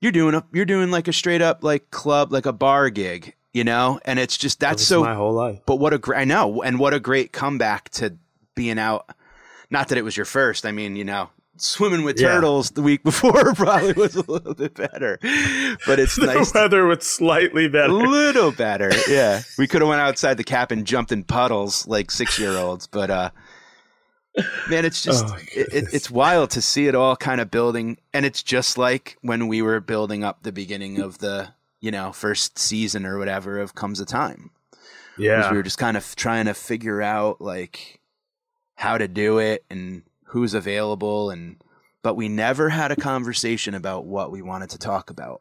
[0.00, 3.34] you're doing a you're doing like a straight up like club like a bar gig
[3.52, 5.60] you know and it's just that's so my whole life.
[5.66, 8.16] but what a great I know, and what a great comeback to
[8.54, 9.08] being out.
[9.70, 10.66] Not that it was your first.
[10.66, 12.34] I mean, you know, swimming with Yeah.
[12.34, 15.18] turtles the week before probably was a little bit better,
[15.86, 16.52] but it's nice.
[16.52, 17.92] The weather was slightly better.
[17.92, 19.42] a little better, yeah.
[19.58, 22.86] We could have went outside the cap and jumped in puddles like six year olds,
[22.86, 23.30] but uh,
[24.68, 27.98] man, it's just Oh, it, it, it's wild to see it all kind of building,
[28.12, 32.12] and it's just like when we were building up the beginning of the you know
[32.12, 34.50] first season or whatever of comes a time
[35.18, 35.50] Yeah.
[35.50, 38.00] we were just kind of trying to figure out like
[38.74, 40.02] how to do it and
[40.34, 41.62] who's available and
[42.02, 45.40] but we never had a conversation about what we wanted to talk about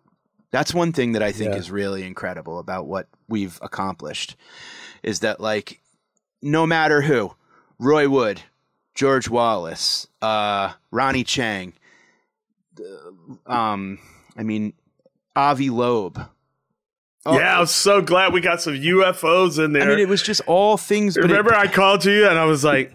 [0.51, 1.57] that's one thing that i think Yeah.
[1.59, 4.35] is really incredible about what we've accomplished
[5.01, 5.81] is that like
[6.43, 7.33] no matter who
[7.79, 8.41] roy wood
[8.93, 11.73] george wallace uh, ronny chieng
[12.79, 13.97] uh, um,
[14.37, 14.73] i mean
[15.35, 16.19] avi loeb
[17.25, 19.83] Oh, yeah, I was so glad we got some UFOs in there.
[19.83, 21.15] I mean, it was just all things.
[21.15, 22.91] But it- Remember, I called you and I was like,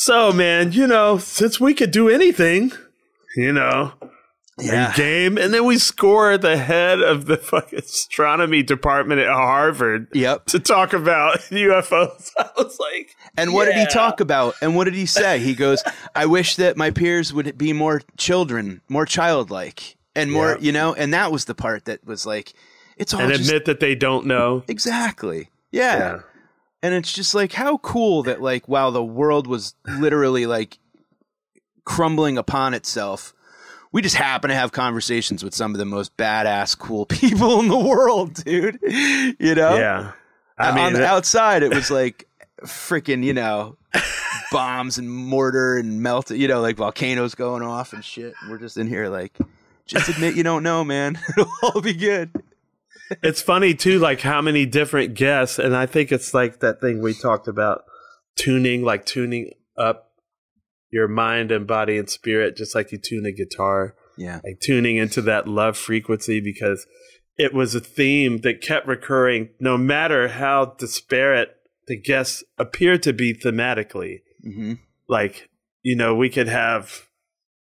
[0.00, 2.70] "So, man, you know, since we could do anything,
[3.36, 3.92] you know,
[4.56, 10.06] yeah, game, and then we score the head of the fucking astronomy department at Harvard
[10.14, 10.46] yep.
[10.46, 14.54] to talk about UFOs." I was like, And what did he talk about?
[14.62, 15.40] And what did he say?
[15.40, 15.82] He goes,
[16.14, 20.58] "I wish that my peers would be more children, more childlike, and more, Yeah.
[20.60, 22.54] you know." And that was the part that was like,
[22.96, 24.62] it's all and just admit that they don't know.
[24.68, 26.20] exactly, yeah.
[26.82, 30.78] And it's just like how cool that like while the world was literally like
[31.84, 33.34] crumbling upon itself,
[33.90, 37.68] we just happen to have conversations with some of the most badass, cool people in
[37.68, 38.78] the world, dude.
[38.82, 39.76] You know?
[39.76, 40.12] Yeah.
[40.58, 42.28] I mean, on the that- outside, it was like
[42.62, 43.76] freaking, you know,
[44.52, 48.34] bombs and mortar and melt, you know, like volcanoes going off and shit.
[48.48, 49.36] We're just in here like,
[49.86, 51.18] just admit you don't know, man.
[51.36, 52.30] It'll all be good.
[53.22, 57.00] It's funny too, like how many different guests, and I think it's like that thing
[57.02, 57.82] we talked about
[58.36, 60.12] tuning, like tuning up
[60.90, 64.40] your mind and body and spirit, just like you tune a guitar, Yeah.
[64.44, 66.86] like tuning into that love frequency because
[67.36, 71.54] it was a theme that kept recurring no matter how disparate
[71.86, 74.20] the guests appeared to be thematically.
[74.42, 74.74] hmm
[75.08, 75.48] Like,
[75.82, 77.07] you know, we could have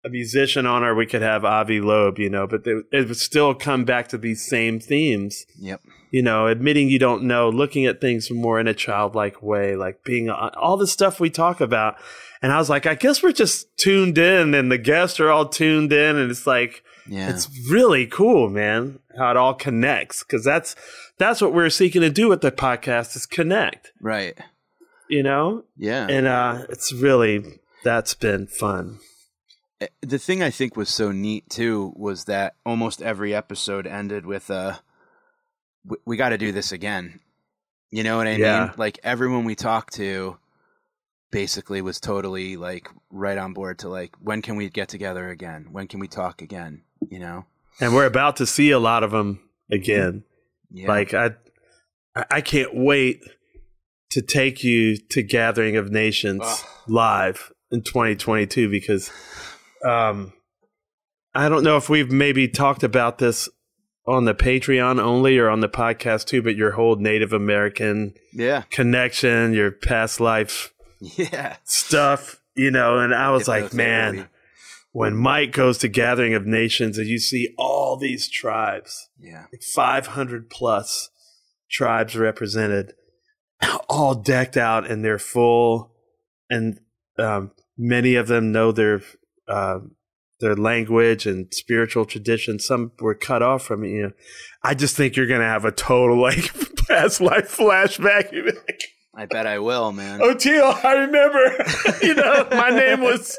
[0.05, 3.55] a musician on or we could have Avi Loeb, you know, but it would still
[3.55, 5.81] come back to these same themes Yep.
[6.11, 10.03] you know, admitting you don't know, looking at things more in a childlike way, like
[10.05, 11.97] being all the stuff we talk about.
[12.43, 15.47] And I was like, I guess we're just tuned in and the guests are all
[15.47, 16.17] tuned in.
[16.17, 17.29] And it's like, Yeah.
[17.29, 20.23] it's really cool, man, how it all connects.
[20.23, 20.75] Cause that's,
[21.19, 24.39] that's what we're seeking to do with the podcast is connect, right.
[25.11, 25.65] you know?
[25.77, 26.07] Yeah.
[26.09, 29.01] And, uh, it's really, that's been fun.
[29.81, 34.27] Eh, the thing I think was so neat too was that almost every episode ended
[34.27, 34.77] with uh
[35.85, 37.21] we, we got to do this again.
[37.91, 38.65] You know what I Yeah.
[38.67, 38.73] mean?
[38.77, 40.37] Like everyone we talked to
[41.31, 45.69] basically was totally like right on board to like when can we get together again?
[45.71, 47.47] When can we talk again, you know?
[47.81, 49.41] And we're about to see a lot of them
[49.71, 50.25] again.
[50.71, 50.89] Yeah.
[50.89, 51.27] Like I,
[52.15, 53.23] I- I can't wait
[54.11, 56.59] to take you to Gathering of Nations Ugh.
[56.89, 59.11] live in 2022 because,
[59.85, 60.33] um,
[61.35, 63.49] I don't know if we've maybe talked about this
[64.07, 68.63] on the Patreon only or on the podcast too, but your whole Native American yeah.
[68.71, 71.57] connection, your past life Yeah.
[71.65, 72.99] stuff, you know.
[72.99, 74.29] And I was like, man,
[74.93, 79.45] when Mike goes to Gathering of Nations and you see all these tribes Yeah.
[79.53, 81.11] like 500 plus
[81.71, 82.95] tribes represented,
[83.89, 85.93] all decked out in their full,
[86.49, 86.81] and
[87.19, 89.03] um, many of them know their
[89.51, 89.81] uh,
[90.41, 92.59] their language and spiritual tradition.
[92.59, 93.89] Some were cut off from it.
[93.91, 94.13] You know,
[94.63, 96.51] I just think you're gonna have a total like
[96.89, 98.33] past life flashback.
[99.13, 100.21] I bet I will, man.
[100.23, 100.35] Oh,
[100.85, 101.65] I remember.
[102.03, 103.37] you know, my name was,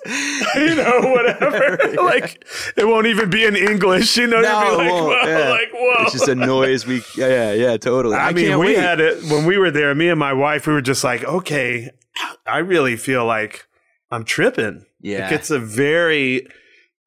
[0.53, 1.79] you know, whatever.
[2.03, 2.43] like,
[2.75, 4.17] it won't even be in English.
[4.17, 5.05] You know, No, you'll be it like, won't.
[5.23, 5.49] whoa, Yeah.
[5.49, 6.03] like, whoa.
[6.03, 8.17] It's just a noise we yeah, yeah, yeah, totally.
[8.17, 8.77] I, mean, can't we wait.
[8.77, 9.95] had it when we were there.
[9.95, 11.89] Me and my wife, we were just like, okay,
[12.45, 13.65] I really feel like
[14.11, 14.85] I'm tripping.
[14.99, 15.23] Yeah.
[15.23, 16.47] Like, it's a very,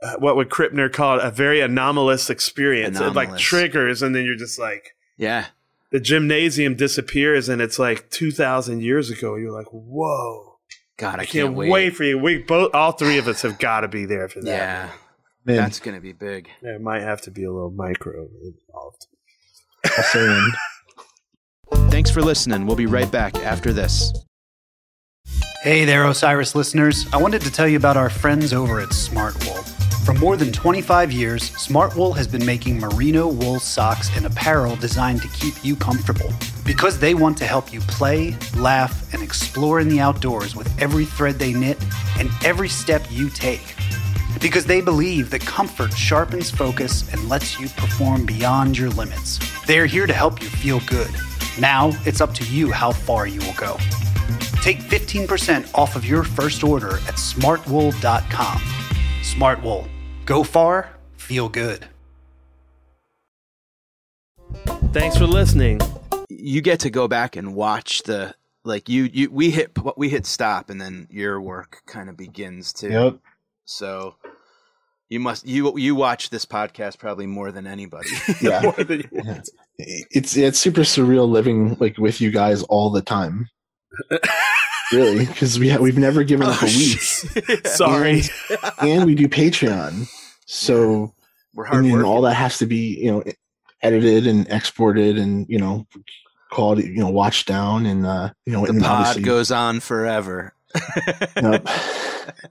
[0.03, 1.25] uh, what would Krippner call it?
[1.25, 2.99] A very anomalous experience.
[2.99, 5.47] It like triggers, and then you're just like, Yeah.
[5.93, 9.37] the gymnasium disappears, and it's like 2,000 years ago.
[9.37, 10.59] You're like, whoa.
[10.97, 11.97] God, I, I can't, can't, wait.
[11.97, 12.19] for you.
[12.19, 14.47] We both, all three of us have got to be there for that.
[14.51, 14.91] Yeah.
[15.45, 16.49] Man, That's going to be big.
[16.63, 19.07] There might have to be a little micro involved.
[19.85, 20.53] I'll say in.
[21.91, 22.67] Thanks for listening.
[22.67, 24.13] We'll be right back after this.
[25.65, 27.07] Hey there, Osiris listeners.
[27.11, 29.65] I wanted to tell you about our friends over at Smartwool.
[30.05, 35.23] For more than 25 years, Smartwool has been making merino wool socks and apparel designed
[35.23, 36.31] to keep you comfortable.
[36.67, 41.07] Because they want to help you play, laugh, and explore in the outdoors with every
[41.07, 41.83] thread they knit
[42.19, 43.75] and every step you take.
[44.43, 49.41] Because they believe that comfort sharpens focus and lets you perform beyond your limits.
[49.65, 51.11] They're here to help you feel good.
[51.59, 53.79] Now it's up to you how far you will go.
[54.65, 58.57] Take 15% off of your first order at smartwool.com.
[59.21, 59.87] Smartwool.
[60.25, 61.85] Go far, feel good.
[64.95, 65.83] Thanks for listening.
[66.31, 70.25] You get to go back and watch the like you you we hit we hit
[70.25, 72.89] stop and then your work kind of begins too.
[72.89, 73.19] Yep.
[73.67, 74.15] So
[75.11, 78.09] you must you you watch this podcast probably more than anybody.
[78.41, 78.63] Yeah.
[78.63, 79.43] More than you Yeah.
[79.77, 83.51] It's it's super surreal living like with you guys all the time.
[84.95, 87.01] really, because we ha- we've never given up a week.
[87.67, 88.23] Sorry.
[88.81, 90.09] and we do Patreon,
[90.47, 91.13] so
[91.55, 92.07] We're I hard mean working.
[92.07, 93.23] all that has to be you know
[93.83, 95.87] edited and exported and you know
[96.51, 100.55] called you know watched down and uh you know the and pod goes on forever.
[101.37, 101.69] Yep.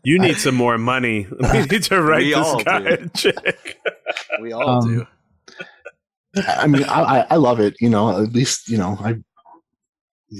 [0.03, 1.25] You need some more money.
[1.53, 3.03] We need to write We all this guy do.
[3.05, 3.77] a check.
[4.39, 5.07] we all Um, do.
[6.47, 7.75] I mean, I, I I love it.
[7.81, 9.15] You know, at least you know I.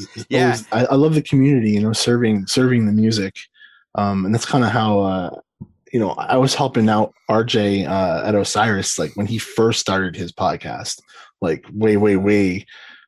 [0.30, 0.46] Yeah.
[0.46, 1.72] always- I, I love the community.
[1.72, 3.36] You know, serving serving the music,
[3.96, 5.40] um, and that's kind of how uh,
[5.92, 10.16] you know I was helping out RJ uh, at Osiris like when he first started
[10.16, 11.02] his podcast,
[11.42, 12.66] like way way way.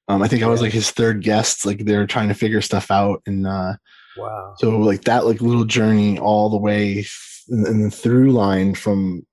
[0.08, 1.65] Um, I think I was like his third guest.
[1.65, 3.74] Like they were trying to figure stuff out, and uh,
[4.17, 4.54] Wow.
[4.58, 7.06] so like that like little journey all the way
[7.50, 9.26] and the through line from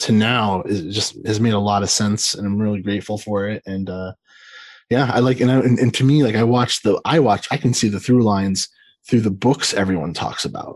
[0.00, 3.48] to now is just has made a lot of sense, and I'm really grateful for
[3.48, 3.62] it.
[3.66, 4.12] And uh,
[4.94, 7.44] yeah, I like and, I, and and to me, like I watch the I watch
[7.50, 8.68] I can see the through lines
[9.06, 10.74] through the books everyone talks about.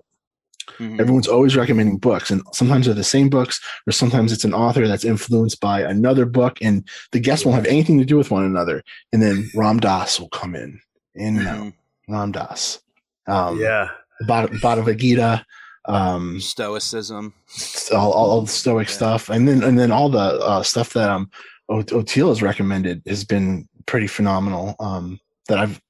[0.79, 0.99] Mhm.
[1.01, 4.85] Everyone's always recommending books, and sometimes they're the same books, or sometimes it's an author
[4.89, 6.77] that's influenced by another book, and
[7.13, 8.83] the guests won't have anything to do with one another.
[9.13, 10.81] And then Ram Dass will come in,
[11.15, 11.73] and you know, Mhm.
[12.15, 12.81] Ram Dass,
[13.27, 13.89] um, yeah.
[14.27, 15.45] Bhagavad Gita,
[15.87, 17.33] um, Stoicism.
[17.93, 18.95] all, all, all the Stoic Yeah.
[19.01, 21.31] stuff, and then and then all the uh, stuff that um
[21.69, 24.75] O- Oteil has recommended has been pretty phenomenal.
[24.81, 25.19] Um,
[25.49, 25.81] that I've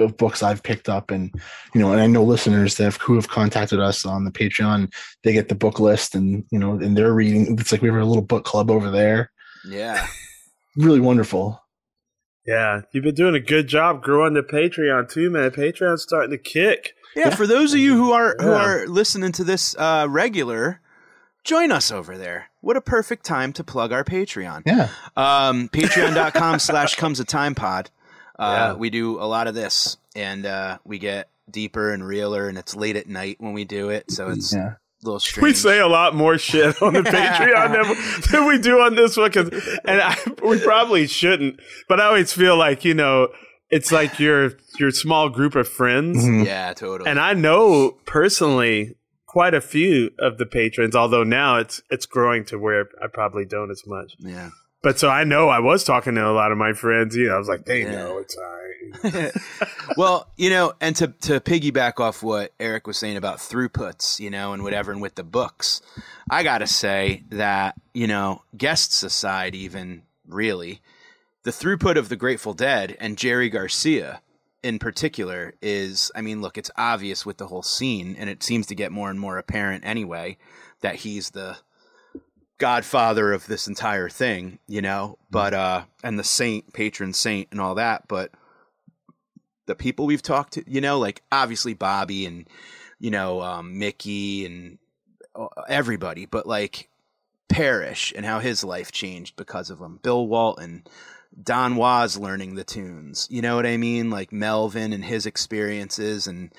[0.00, 1.32] of books I've picked up, and
[1.74, 4.92] you know, and I know listeners that have, who have contacted us on the Patreon,
[5.22, 7.56] they get the book list, and you know, and they're reading.
[7.58, 9.30] It's like we have a little book club over there.
[9.68, 10.06] Yeah.
[10.76, 11.62] Really wonderful.
[12.44, 12.80] Yeah.
[12.92, 15.52] You've been doing a good job growing the Patreon too, man.
[15.52, 16.94] Patreon's starting to kick.
[17.14, 18.56] Yeah, for those of you who are who Yeah.
[18.56, 20.80] are listening to this uh, regular,
[21.44, 22.50] join us over there.
[22.60, 24.62] What a perfect time to plug our Patreon.
[24.66, 27.90] Yeah, Um, Patreon.com slash comes a time pod.
[28.38, 28.78] Uh, Yeah.
[28.78, 32.74] We do a lot of this and uh, we get deeper and realer and it's
[32.74, 34.10] late at night when we do it.
[34.10, 34.72] So it's yeah.
[34.72, 35.42] a little strange.
[35.42, 39.16] We say a lot more shit on the Patreon than, than we do on this
[39.16, 39.50] one, 'cause-
[39.84, 41.60] and I, we probably shouldn't.
[41.88, 43.28] But I always feel like you know,
[43.70, 46.46] it's like your your small group of friends, Mhm.
[46.46, 47.10] yeah, totally.
[47.10, 48.94] and I know personally
[49.34, 50.94] quite a few of the patrons.
[50.94, 54.14] Although now it's it's growing to where I probably don't as much.
[54.20, 54.50] yeah.
[54.80, 57.16] But so I know I was talking to a lot of my friends.
[57.16, 57.92] You know, I was like, they Yeah.
[57.96, 59.32] know it's all right.
[59.96, 64.30] well, you know, and to to piggyback off what Eric was saying about throughputs, you
[64.30, 65.80] know, and whatever, and with the books,
[66.30, 70.80] I gotta say that you know, guests aside, even really,
[71.42, 74.20] the throughput of the Grateful Dead and Jerry Garcia
[74.64, 78.66] in particular is, I mean, look, it's obvious with the whole scene, and it seems
[78.68, 80.38] to get more and more apparent anyway
[80.80, 81.58] that he's the
[82.56, 87.60] godfather of this entire thing, you know, but uh and the saint, patron saint and
[87.60, 88.30] all that, but
[89.66, 92.48] the people we've talked to, you know, like obviously Bobby and
[92.98, 94.78] you know um, Mickey and
[95.34, 96.88] uh, everybody, but like
[97.48, 99.98] Parrish and how his life changed because of him.
[100.02, 100.84] Bill Walton,
[101.42, 104.10] Don Was learning the tunes, you know what I mean?
[104.10, 106.52] Like Melvin and his experiences, and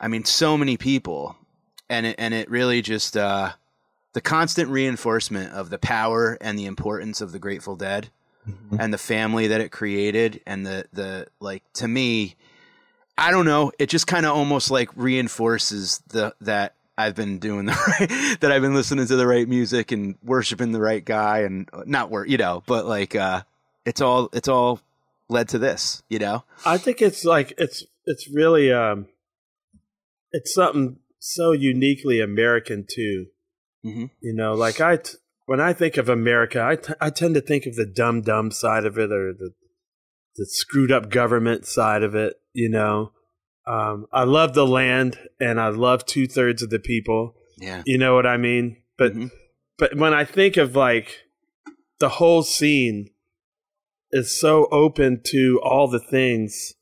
[0.00, 1.36] I mean so many people,
[1.88, 3.52] and it and it really just uh,
[4.12, 8.10] the constant reinforcement of the power and the importance of the Grateful Dead
[8.78, 12.34] and the family that it created and the the like to me
[13.18, 13.72] I don't know.
[13.80, 18.52] It just kind of almost like reinforces the that I've been doing the right that
[18.52, 22.28] I've been listening to the right music and worshiping the right guy and not work
[22.28, 23.42] you know but like uh
[23.88, 24.80] it's all it's all
[25.28, 29.06] led to this you know I think it's like it's it's really um,
[30.32, 33.26] it's something so uniquely American too.
[33.84, 34.06] mm-hmm.
[34.20, 37.40] You know, like I, t- when I think of America, I, t- I tend to
[37.40, 39.50] think of the dumb, dumb side of it or the,
[40.36, 42.34] the screwed up government side of it.
[42.52, 43.12] You know,
[43.66, 47.34] um, I love the land and I love two thirds of the people.
[47.58, 48.76] yeah You know what I mean?
[48.96, 49.30] But, Mhm.
[49.78, 51.08] but when I think of like
[51.98, 53.10] the whole scene
[54.10, 56.74] is so open to all the things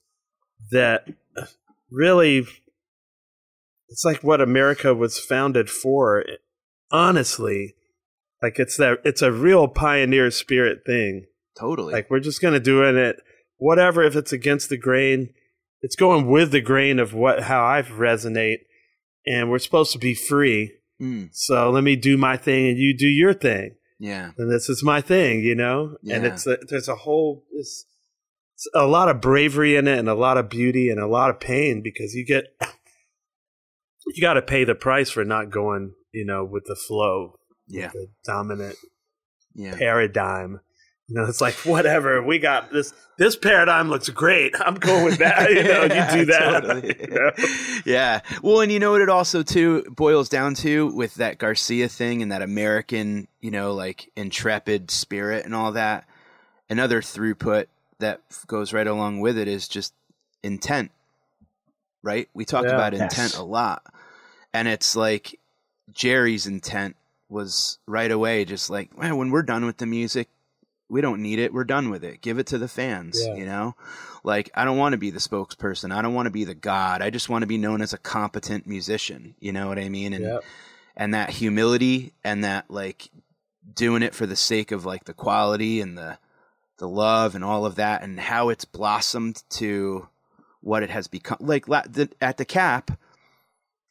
[0.71, 1.09] that
[1.91, 2.47] really
[3.89, 6.25] it's like what America was founded for.
[6.91, 7.75] Honestly
[8.43, 11.27] like it's that it's a real pioneer spirit thing.
[11.59, 11.93] Totally.
[11.93, 13.17] Like we're just gonna do it
[13.59, 15.31] whatever if it's against the grain
[15.81, 18.59] it's going with the grain of what how i resonate
[19.27, 20.73] and we're supposed to be free.
[21.01, 24.33] Mm, so let me do my thing and you do your thing yeah.
[24.37, 25.97] And this is my thing you know?
[26.03, 26.17] Yeah.
[26.17, 27.87] and it's a, there's a whole it's,
[28.55, 31.31] it's a lot of bravery in it and a lot of beauty and a lot
[31.31, 32.45] of pain because you get
[34.07, 37.89] you got to pay the price for not going you know with the flow yeah.
[37.89, 38.77] the dominant
[39.55, 39.77] yeah.
[39.77, 40.61] paradigm
[41.09, 45.19] you know it's like whatever we got this this paradigm looks great i'm going with
[45.19, 45.89] that you know you
[46.19, 46.97] do that Totally.
[47.01, 47.31] you know?
[47.85, 48.21] yeah.
[48.43, 52.23] Well, and you know what it also too boils down to with that Garcia thing
[52.23, 56.07] and that American, you know, like intrepid spirit and all that.
[56.69, 57.67] Another throughput
[58.01, 59.95] that goes right along with it is just
[60.43, 60.91] intent.
[62.03, 62.29] Right?
[62.35, 62.75] We talked Yeah.
[62.75, 63.03] about Yes.
[63.03, 63.83] intent a lot.
[64.53, 65.39] And it's like
[65.93, 66.97] Jerry's intent
[67.29, 70.29] was right away just like, man, when we're done with the music,
[70.89, 71.53] we don't need it.
[71.53, 72.21] We're done with it.
[72.21, 73.35] Give it to the fans, Yeah.
[73.35, 73.75] you know?
[74.23, 75.93] Like, I don't want to be the spokesperson.
[75.95, 77.03] I don't want to be the god.
[77.03, 79.35] I just want to be known as a competent musician.
[79.41, 80.13] You know what I mean?
[80.13, 80.45] And Yep.
[80.97, 83.11] and that humility and that like
[83.75, 86.19] doing it for the sake of like the quality and the
[86.79, 90.09] the love and all of that and how it's blossomed to
[90.61, 91.39] what it has become.
[91.41, 91.65] Like
[92.21, 92.99] at the cap,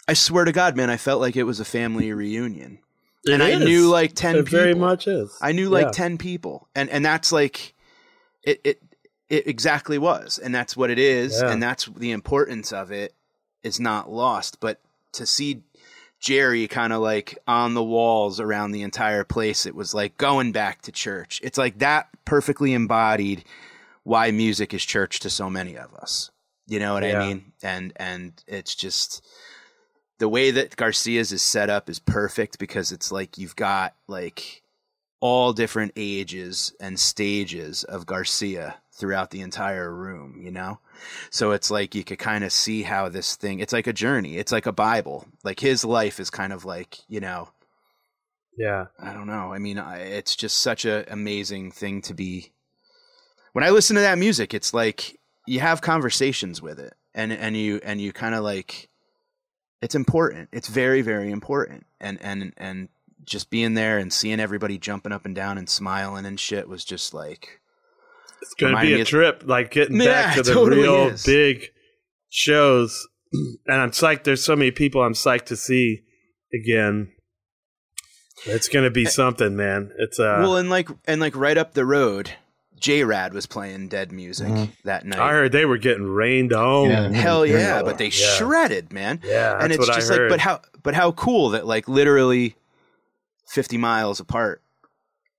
[0.07, 2.79] I swear to God, man, I felt like it was a family reunion.
[3.27, 4.35] And I knew like ten.
[4.35, 4.59] It people.
[4.59, 5.35] very much is.
[5.41, 5.91] I knew like Yeah.
[5.91, 7.73] ten people, and and that's like
[8.43, 8.61] it.
[8.63, 8.81] It
[9.29, 11.51] it exactly was, and that's what it is, Yeah.
[11.51, 13.13] and that's the importance of it
[13.63, 14.59] is not lost.
[14.59, 14.79] But
[15.13, 15.63] to see
[16.19, 20.51] Jerry kind of like on the walls around the entire place, it was like going
[20.51, 21.39] back to church.
[21.43, 23.43] It's like that perfectly embodied
[24.03, 26.29] why music is church to so many of us.
[26.67, 27.19] You know what Yeah.
[27.19, 27.53] I mean?
[27.63, 29.23] And and it's just
[30.19, 34.63] the way that Garcia's is set up is perfect because it's like you've got like
[35.19, 40.79] all different ages and stages of Garcia throughout the entire room, you know?
[41.29, 44.37] So it's like you could kind of see how this thing, it's like a journey.
[44.37, 45.27] It's like a Bible.
[45.43, 47.49] Like his life is kind of like, you know,
[48.57, 48.85] Yeah.
[48.99, 49.51] I don't know.
[49.53, 52.51] I mean, I, it's just such an amazing thing to be.
[53.53, 57.55] When I listen to that music, it's like you have conversations with it, and and
[57.55, 58.89] you and you kind of like,
[59.81, 60.49] it's important.
[60.51, 62.89] It's very very important, and and and
[63.23, 66.85] just being there and seeing everybody jumping up and down and smiling and shit was
[66.85, 67.59] just like,
[68.41, 71.07] It's going to be a of- trip, like getting Yeah, back to the totally real
[71.07, 71.23] is.
[71.25, 71.69] big
[72.29, 73.07] shows.
[73.67, 74.23] And I'm psyched.
[74.23, 76.03] There's so many people I'm psyched to see
[76.53, 77.11] again.
[78.45, 79.91] It's going to be something, man.
[79.97, 82.31] It's uh, well, and like and like right up the road,
[82.79, 84.69] J Rad was playing dead music Mhm.
[84.83, 85.19] that night.
[85.19, 86.89] I heard they were getting rained on.
[86.89, 87.09] Yeah.
[87.11, 88.35] Hell yeah, but they Yeah.
[88.35, 89.21] shredded, man.
[89.23, 92.55] Yeah, and it's what I just like, but how, but how cool that like literally
[93.47, 94.61] fifty miles apart,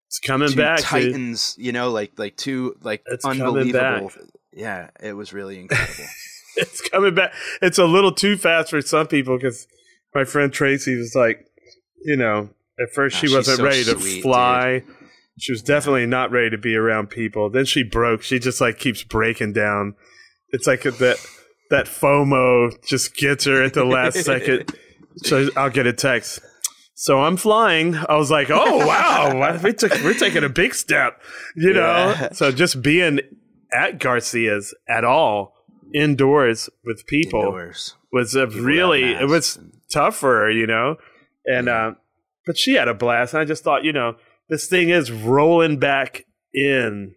[0.09, 0.87] It's coming two back, dude.
[0.87, 4.09] titans, you know, like like two like It's coming unbelievable.
[4.09, 4.19] back.
[4.53, 6.05] Yeah, it was really incredible.
[6.57, 7.33] it's coming back.
[7.61, 9.67] It's a little too fast for some people because
[10.15, 11.45] my friend Tracy was like,
[12.03, 12.49] you know,
[12.81, 14.83] at first she wasn't so ready to sweet, fly.
[15.39, 17.51] She was definitely not ready to be around people.
[17.51, 18.23] Then she broke.
[18.23, 19.95] She just like keeps breaking down.
[20.51, 21.19] It's like that
[21.71, 24.73] that FOMO just gets her at the last second.
[25.19, 26.41] So I'll get a text.
[26.95, 27.95] So I'm flying.
[27.97, 31.21] I was like, oh wow, we took we're taking a big step,
[31.55, 32.15] you know.
[32.19, 32.33] Yeah.
[32.33, 33.21] So just being
[33.73, 35.53] at Garcia's at all
[35.95, 37.95] indoors with people Indoors.
[38.13, 39.59] was a People really it was
[39.93, 40.97] tough for her, you know.
[41.45, 41.87] And Yeah.
[41.89, 41.95] uh,
[42.47, 43.35] but she had a blast.
[43.35, 44.17] And I just thought, you know,
[44.49, 46.25] this thing is rolling back
[46.55, 47.15] in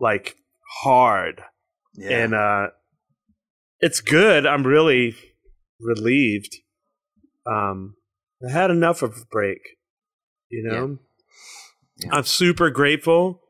[0.00, 0.36] like
[0.82, 1.42] hard,
[1.94, 2.18] Yeah.
[2.24, 2.66] and uh,
[3.80, 4.46] it's good.
[4.46, 5.14] I'm really
[5.80, 6.56] relieved.
[7.46, 7.96] Um,
[8.46, 9.60] I had enough of a break,
[10.48, 10.98] you know.
[12.00, 12.06] Yeah.
[12.06, 12.16] Yeah.
[12.16, 13.40] I'm super grateful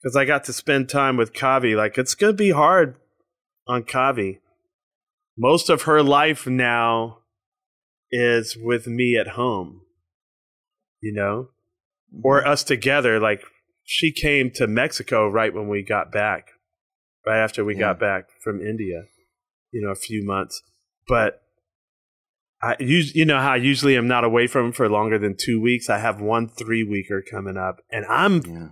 [0.00, 1.74] because I got to spend time with Kavi.
[1.76, 2.96] Like it's gonna be hard
[3.66, 4.38] on Kavi.
[5.36, 7.18] Most of her life now
[8.10, 9.80] is with me at home,
[11.00, 11.48] you know,
[12.22, 13.18] or us together.
[13.20, 13.42] Like
[13.84, 16.48] she came to Mexico right when we got back,
[17.26, 17.80] right after we Yeah.
[17.80, 19.04] got back from India,
[19.70, 20.62] you know, a few months.
[21.08, 21.40] But
[22.62, 25.60] I, you, you know how I usually I'm not away from for longer than two
[25.60, 25.90] weeks.
[25.90, 28.68] I have one three weeker coming up, and I'm yeah.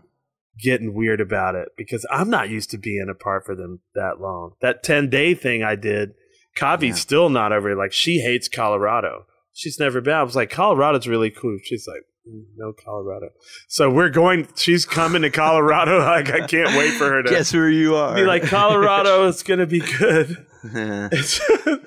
[0.63, 4.53] getting weird about it because I'm not used to being apart for them that long.
[4.61, 6.11] That 10 day thing I did,
[6.57, 6.95] Kavi's Yeah.
[6.95, 7.77] still not over it.
[7.77, 9.27] Like, she hates Colorado.
[9.53, 10.15] She's never been.
[10.15, 11.59] I was like, Colorado's really cool.
[11.65, 12.10] She's like, "Mm,
[12.57, 13.31] no, Colorado.
[13.69, 15.99] So we're going, she's coming to Colorado.
[16.05, 18.15] like, I can't wait for her to Guess where you are?
[18.15, 20.47] be like, Colorado is going to be good.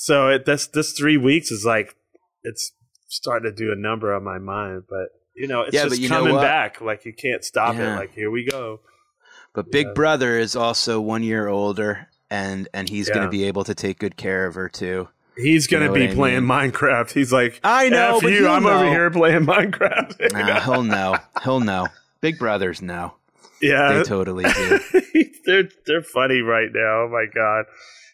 [0.00, 1.96] So it, this this three weeks is like
[2.44, 2.70] it's
[3.08, 5.98] starting to do a number on my mind, but you know it's Yeah, just but
[5.98, 6.80] you know coming back.
[6.80, 7.94] Like you can't stop Yeah.
[7.94, 7.96] it.
[7.96, 8.78] Like here we go.
[9.54, 9.92] But Big Yeah.
[9.94, 13.98] Brother is also one year older, and and he's going to be able to take
[13.98, 15.08] good care of her too.
[15.42, 16.72] He's gonna know be I playing mean?
[16.72, 17.12] Minecraft.
[17.12, 18.48] He's like, I know, F but you.
[18.48, 20.32] I'm over here playing Minecraft.
[20.32, 21.16] Nah, he'll know.
[21.44, 21.86] He'll know.
[22.20, 23.14] Big Brothers know.
[23.62, 24.80] yeah, They totally do.
[25.46, 27.02] they're they're funny right now.
[27.04, 27.66] Oh my god!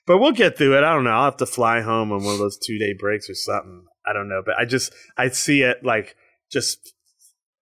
[0.07, 0.85] But we'll get through it.
[0.85, 1.11] I don't know.
[1.11, 3.87] I'll have to fly home on one of those two day breaks or something.
[4.07, 6.16] I don't know, but I just I see it like
[6.53, 6.93] just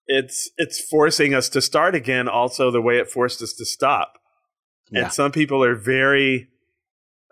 [0.06, 2.28] it's it's forcing us to start again.
[2.28, 4.14] Also, the way it forced us to stop.
[4.90, 5.04] Yeah.
[5.04, 6.48] And some people are very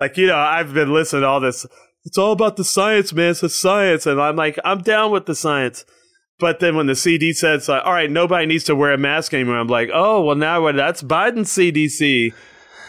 [0.00, 1.66] like you know I've been listening to all this.
[2.06, 3.32] It's all about the science, man.
[3.32, 5.84] It's the science, and I'm like I'm down with the science.
[6.38, 9.32] But then when the CD says, like, all right, nobody needs to wear a mask
[9.34, 10.70] anymore, I'm like, oh, well, now?
[10.72, 12.32] That's Biden's CDC.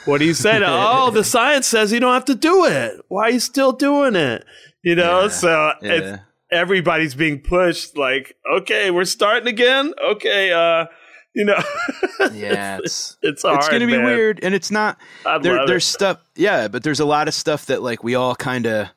[0.05, 0.61] What do you say?
[0.65, 2.99] oh, the science says you don't have to do it.
[3.07, 4.43] Why are you still doing it?
[4.83, 6.17] You know, Yeah, so it's, Yeah.
[6.51, 9.93] everybody's being pushed like, okay, we're starting again.
[10.11, 10.85] Okay, uh,
[11.33, 11.59] you know,
[12.33, 13.57] Yeah, it's it's hard.
[13.59, 14.05] it's going to be man.
[14.05, 14.97] weird, and it's not.
[15.25, 15.91] I There, there's it.
[15.91, 16.17] stuff.
[16.35, 18.87] Yeah, but there's a lot of stuff that like we all kind of,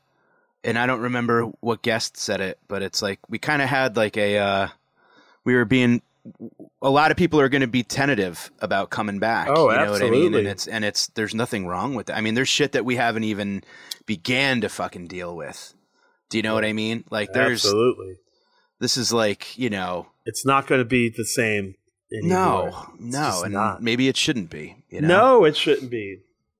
[0.64, 3.96] and I don't remember what guest said it, but it's like we kind of had
[3.96, 4.38] like a.
[4.38, 4.68] uh
[5.44, 6.02] We were being.
[6.82, 9.48] A lot of people are going to be tentative about coming back.
[9.50, 10.34] Oh, you know what I mean?
[10.34, 12.16] And it's and it's there's nothing wrong with that.
[12.16, 13.64] I mean, there's shit that we haven't even
[14.06, 15.72] began to fucking deal with.
[16.28, 17.04] Do you know what I mean?
[17.10, 18.16] Like there's Absolutely.
[18.80, 21.74] This is like you know, It's not going to be the same.
[22.12, 22.70] Anymore.
[22.72, 23.82] no, no, and not.
[23.84, 24.76] maybe it shouldn't be.
[24.90, 25.08] You know?
[25.08, 26.18] No, it shouldn't be.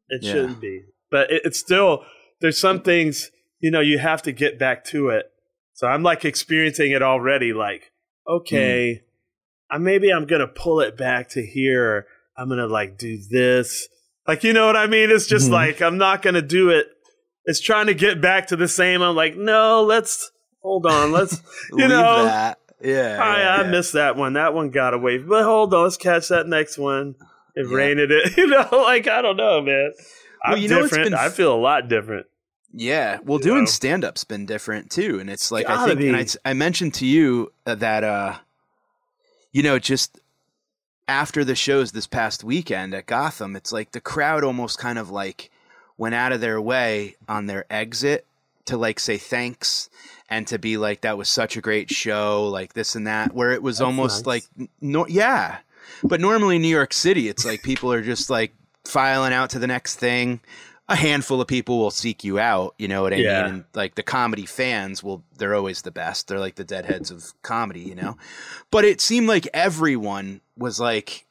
[0.09, 0.32] It Yeah.
[0.32, 0.84] shouldn't be.
[1.11, 2.05] But it, it's still
[2.40, 3.30] there's some things
[3.61, 5.26] you know you have to get back to it.
[5.74, 7.52] So I'm like experiencing it already.
[7.52, 7.92] Like,
[8.26, 9.02] okay,
[9.70, 12.06] I maybe I'm gonna pull it back to here.
[12.36, 13.88] I'm gonna like do this.
[14.26, 15.11] Like, you know what I mean?
[15.11, 15.52] It's just Mhm.
[15.52, 16.86] like I'm not gonna do it.
[17.44, 19.00] It's trying to get back to the same.
[19.02, 20.30] I'm like, no, let's
[20.62, 21.11] hold on.
[21.12, 21.40] Let's
[21.72, 22.24] you know.
[22.24, 22.58] that.
[22.82, 23.70] Yeah, I, yeah, I yeah.
[23.70, 24.34] missed that one.
[24.34, 25.18] That one got away.
[25.18, 27.14] But hold on, let's catch that next one.
[27.54, 27.74] It Yeah.
[27.76, 28.11] rained it.
[28.36, 29.92] You know, like I don't know, man.
[30.44, 31.04] I'm Well, you know different.
[31.11, 32.26] been I feel a lot different.
[32.72, 36.16] Yeah, well, You doing stand up's been different too, and it's like I think, and
[36.16, 36.50] I.
[36.50, 38.38] I mentioned to you uh, that uh,
[39.52, 40.20] you know, just
[41.08, 45.10] after the shows this past weekend at Gotham, it's like the crowd almost kind of
[45.10, 45.50] like
[45.98, 48.24] went out of their way on their exit
[48.66, 49.90] to like say thanks
[50.28, 53.50] and to be like that was such a great show, like this and that, where
[53.50, 54.48] it was That's almost nice.
[54.58, 55.58] like no, yeah,
[56.04, 58.52] but normally New York City, it's like people are just like
[58.84, 60.40] filing out to the next thing.
[60.91, 63.43] A handful of people will seek you out, you know what I Yeah.
[63.45, 63.55] mean?
[63.55, 66.26] And like the comedy fans will, they're always the best.
[66.28, 68.16] They're like the deadheads of comedy, you know?
[68.72, 71.26] But it seemed like everyone was like,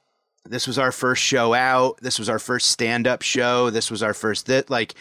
[0.45, 1.99] this was our first show out.
[2.01, 3.69] This was our first stand up show.
[3.69, 4.95] This was our first, that like,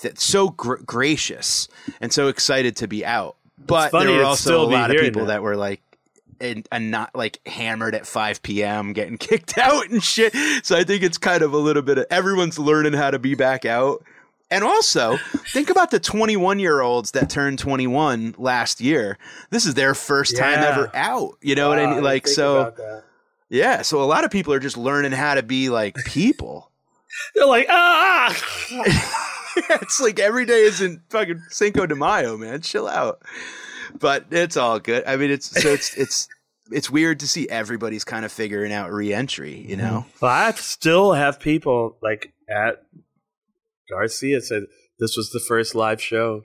[0.00, 1.68] th- so gr- gracious
[2.00, 3.36] and so excited to be out.
[3.66, 5.34] But there were also a lot of people that.
[5.34, 5.82] that were like,
[6.44, 8.92] and, and not like hammered at 5 p.m.
[8.92, 10.34] getting kicked out and shit.
[10.62, 13.34] So I think it's kind of a little bit of everyone's learning how to be
[13.34, 14.04] back out.
[14.50, 15.16] And also,
[15.52, 19.18] think about the 21 year olds that turned 21 last year.
[19.50, 21.38] This is their first time ever out.
[21.40, 22.04] You know what I mean?
[22.04, 22.72] Like, so
[23.48, 23.82] yeah.
[23.82, 26.70] So a lot of people are just learning how to be like people.
[27.34, 28.32] they're like, ah,
[29.56, 32.60] it's like every day isn't fucking Cinco de Mayo, man.
[32.60, 33.22] Chill out.
[33.98, 35.04] But it's all good.
[35.06, 36.28] I mean, it's so it's it's
[36.70, 39.64] it's weird to see everybody's kind of figuring out reentry.
[39.68, 42.82] You know, But I still have people like at
[43.90, 44.64] Garcia said
[44.98, 46.42] this was the first live show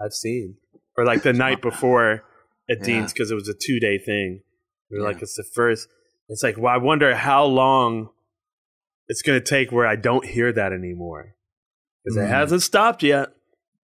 [0.00, 0.56] I've seen,
[0.96, 2.24] or like the night before
[2.70, 2.84] at Yeah.
[2.84, 4.42] Dean's because it was a two day thing.
[4.90, 5.88] They're like, it's the first.
[6.28, 8.10] It's like, well, I wonder how long
[9.08, 11.34] it's going to take where I don't hear that anymore
[12.04, 12.28] because it Mm.
[12.28, 13.30] hasn't stopped yet.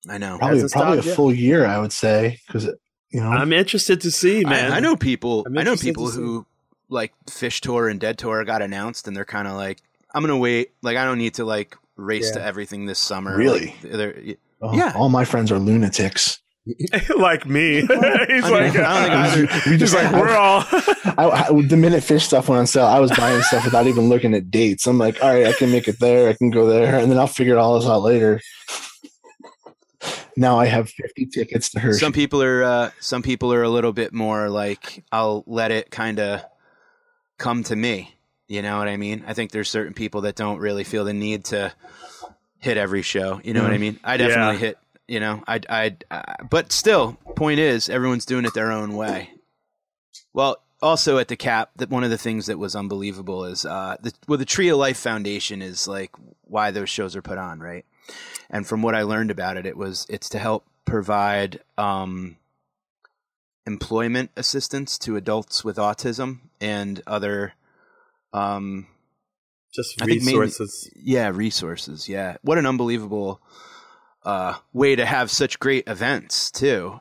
[0.10, 0.38] I know.
[0.38, 1.16] Probably probably a yet.
[1.16, 2.70] full year, I would say, because
[3.10, 3.30] you know.
[3.30, 4.72] I'm interested to see, man.
[4.72, 5.44] I, I know people.
[5.46, 6.46] I'm know people who
[6.90, 9.80] like Phish Tour and Dead Tour got announced, and they're kind of like,
[10.14, 10.72] "I'm gonna wait.
[10.82, 13.68] Like, I don't need to like race to everything this summer." Really?
[13.68, 14.94] Like, they're- oh, yeah.
[14.96, 16.40] all my friends are lunatics.
[17.18, 17.82] like me.
[17.82, 19.70] He's I mean, like, I don't think either.
[19.70, 20.64] we just like, we're all.
[21.18, 24.10] I, I, the minute Phish stuff went on sale, I was buying stuff without even
[24.10, 24.88] looking at dates.
[24.88, 27.20] I'm like, all right, I can make it there, I can go there, and then
[27.20, 28.42] I'll figure all this out later.
[30.38, 32.00] Now I have 50 tickets to Hershey.
[32.00, 35.90] some people are uh, some people are a little bit more like I'll let it
[35.92, 36.44] kind of
[37.38, 38.14] come to me.
[38.48, 39.24] You know what I mean?
[39.28, 41.74] I think there's certain people that don't really feel the need to
[42.60, 43.42] hit every show.
[43.44, 44.00] You know what I mean?
[44.04, 44.60] I definitely Yeah.
[44.60, 44.78] hit.
[45.08, 49.30] You know, I I I but still, point is, everyone's doing it their own way.
[50.34, 53.98] Well, also at the cap, that one of the things that was unbelievable is uh,
[54.02, 57.60] the well, the Tree of Life Foundation is like why those shows are put on,
[57.60, 57.86] right?
[58.50, 62.38] And from what I learned about it, it was it's to help provide um,
[63.66, 67.54] employment assistance to adults with autism and other
[68.34, 68.88] um,
[69.74, 70.90] Just I think mainly- resources.
[70.96, 72.08] yeah resources.
[72.10, 73.42] Yeah, what an unbelievable
[74.24, 77.00] uh, way to have such great events too,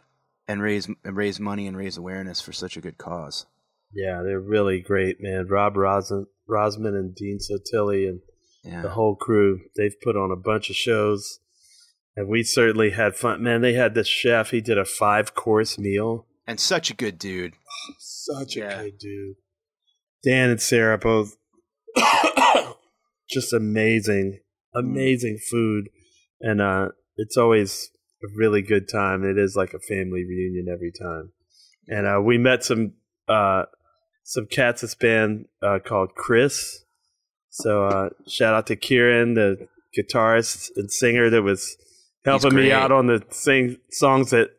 [0.49, 3.47] and raise and raise money and raise awareness for such a good cause.
[3.93, 5.47] Yeah, they're really great, man.
[5.49, 8.21] Rob Rosen, Rosman and Dean Sotilli and
[8.65, 9.61] Yeah, the whole crew.
[9.77, 11.39] They've put on a bunch of shows,
[12.17, 13.43] and we certainly had fun.
[13.43, 14.51] Man, they had this chef.
[14.51, 16.27] He did a five course meal.
[16.47, 17.55] and such a good dude.
[17.99, 18.81] Such Yeah.
[18.81, 19.37] a good dude.
[20.23, 21.37] Dan and Sarah both
[23.29, 24.41] just amazing,
[24.75, 25.89] amazing food,
[26.41, 27.91] and uh, it's always
[28.23, 29.25] a really good time.
[29.25, 31.33] It is like a family reunion every time,
[31.89, 32.93] and uh, we met some
[33.29, 33.65] uh,
[34.23, 36.84] some cats this band uh, called Chris.
[37.55, 41.77] So uh, shout out to Kieran, the guitarist and singer that was
[42.25, 44.51] helping me out on the sing songs that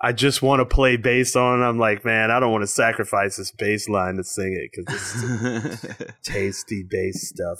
[0.00, 1.62] I just want to play bass on.
[1.62, 5.22] I'm like, man, I don't want to sacrifice this bass line to sing it because
[5.22, 7.58] it's tasty bass stuff.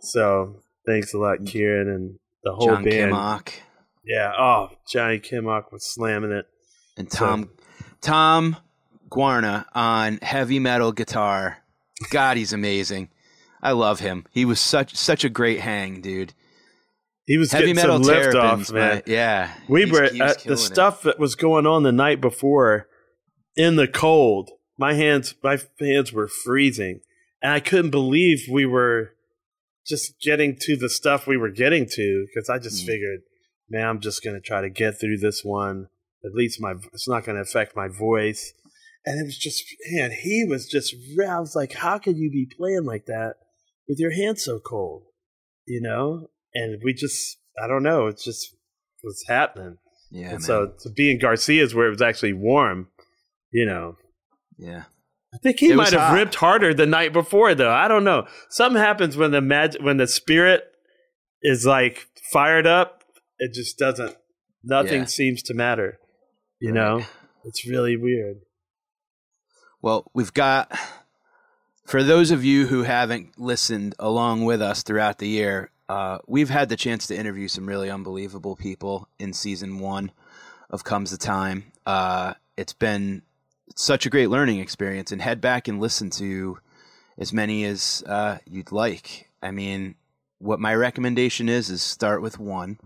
[0.00, 3.12] So thanks a lot, Kieran, and the whole John band.
[3.12, 3.52] Kimock
[4.02, 4.32] Yeah.
[4.38, 6.46] Oh, Johnny Kimock was slamming it.
[6.96, 7.50] and Tom
[8.00, 8.56] Tom
[9.10, 11.58] Guarna on heavy metal guitar.
[12.10, 13.10] God, he's amazing.
[13.62, 14.26] I love him.
[14.32, 16.32] He was such such a great hang, dude.
[17.26, 18.94] He was Heavy getting metal some lift off, man.
[18.96, 19.02] man.
[19.06, 20.56] Yeah, we He's- were uh, the killing it.
[20.56, 22.86] stuff that was going on the night before.
[23.56, 24.48] in the cold.
[24.78, 27.00] My hands, my hands were freezing,
[27.42, 29.10] and I couldn't believe we were
[29.86, 32.86] just getting to the stuff we were getting to because I just Mm.
[32.86, 33.20] figured,
[33.68, 35.88] man, I'm just gonna try to get through this one.
[36.24, 38.52] At least my it's not gonna affect my voice.
[39.04, 40.94] And it was just, man, he was just.
[41.28, 43.34] I was like, how could you be playing like that
[43.90, 45.02] with your hands so cold?
[45.66, 48.54] You know, and we just, I don't know, it's just
[49.04, 49.76] was happening.
[50.10, 50.40] Yeah, and man.
[50.40, 52.88] so to be in Garcia's where it was actually warm,
[53.52, 53.96] you know,
[54.58, 54.84] yeah.
[55.32, 56.14] I think he It might have hot.
[56.14, 57.70] ripped harder the night before, though.
[57.70, 58.26] I don't know.
[58.48, 60.64] Something happens when the mag- when the spirit
[61.42, 63.04] is like fired up.
[63.38, 64.16] It just doesn't.
[64.64, 65.06] Nothing Yeah.
[65.06, 65.98] seems to matter.
[66.60, 66.74] You Right.
[66.74, 67.06] know,
[67.44, 68.38] it's really weird.
[69.80, 70.76] Well, we've got
[71.90, 76.48] for those of you who haven't listened along with us throughout the year, uh, we've
[76.48, 80.12] had the chance to interview some really unbelievable people in season one
[80.70, 81.72] of Comes the Time.
[81.84, 83.22] Uh, it's been
[83.74, 86.58] such a great learning experience, and head back and listen to
[87.18, 89.28] as many as uh, you'd like.
[89.42, 89.96] I mean,
[90.38, 92.78] what my recommendation is is start with one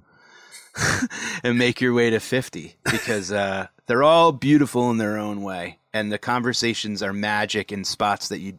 [1.45, 5.79] and make your way to 50 because uh, they're all beautiful in their own way
[5.93, 8.59] and the conversations are magic in spots that you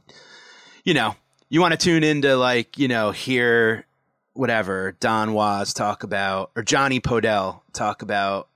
[0.86, 1.16] you know
[1.50, 3.86] you want to tune into like you know hear
[4.34, 8.48] whatever don was talk about or johnny podell talk about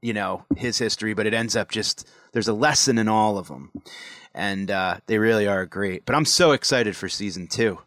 [0.00, 3.48] you know his history but it ends up just there's a lesson in all of
[3.48, 3.70] them
[4.34, 7.78] and uh, they really are great but i'm so excited for season two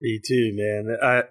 [0.00, 0.96] Me too, man.
[1.02, 1.22] I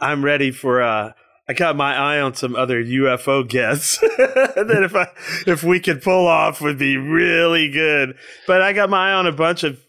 [0.00, 0.82] I'm ready for.
[0.82, 1.12] uh
[1.50, 5.06] I got my eye on some other UFO guests that if I
[5.46, 8.16] if we could pull off would be really good.
[8.46, 9.80] But I got my eye on a bunch of,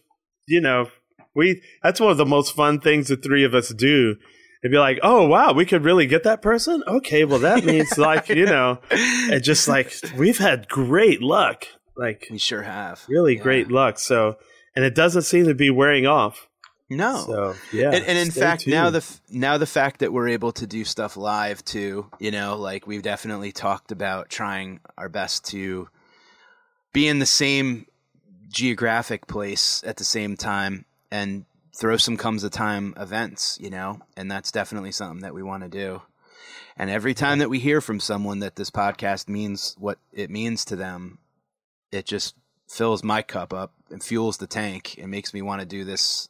[0.48, 0.88] you know,
[1.34, 4.16] we that's one of the most fun things the three of us do.
[4.62, 6.82] It'd be like, oh wow, we could really get that person.
[6.86, 11.66] Okay, well that means like you know, it just like we've had great luck,
[11.96, 13.42] like we sure have really Yeah.
[13.42, 13.98] great luck.
[13.98, 14.36] So,
[14.76, 16.46] and it doesn't seem to be wearing off.
[16.90, 20.52] no So yeah, and, and in fact now the now the fact that we're able
[20.52, 25.44] to do stuff live too you know like we've definitely talked about trying our best
[25.52, 25.88] to
[26.92, 27.86] be in the same
[28.48, 31.44] geographic place at the same time and
[31.76, 35.62] throw some comes a time events you know and that's definitely something that we want
[35.62, 36.02] to do
[36.76, 40.64] and every time that we hear from someone that this podcast means what it means
[40.64, 41.18] to them
[41.92, 42.34] it just
[42.68, 46.28] fills my cup up and fuels the tank and makes me want to do this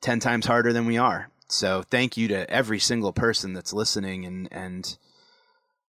[0.00, 1.28] 10 times harder than we are.
[1.48, 4.96] So thank you to every single person that's listening and and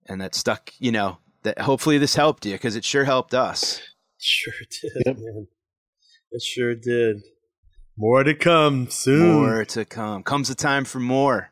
[0.08, 3.82] and that stuck, you know, that hopefully this helped you because it sure helped us.
[4.18, 5.18] Sure did, Yep.
[5.18, 5.48] man.
[6.32, 7.18] It sure did.
[7.98, 9.42] More to come soon.
[9.42, 10.24] More to come.
[10.24, 11.52] Comes the time for more.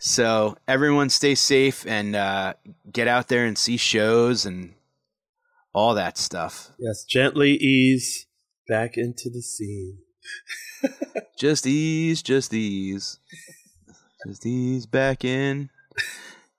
[0.00, 2.54] So everyone stay safe and uh,
[2.92, 4.74] get out there and see shows and
[5.72, 6.70] all that stuff.
[6.78, 8.26] Yes, gently ease
[8.68, 9.98] back into the scene.
[11.38, 13.18] Just ease, just ease.
[14.26, 15.70] Just ease back in.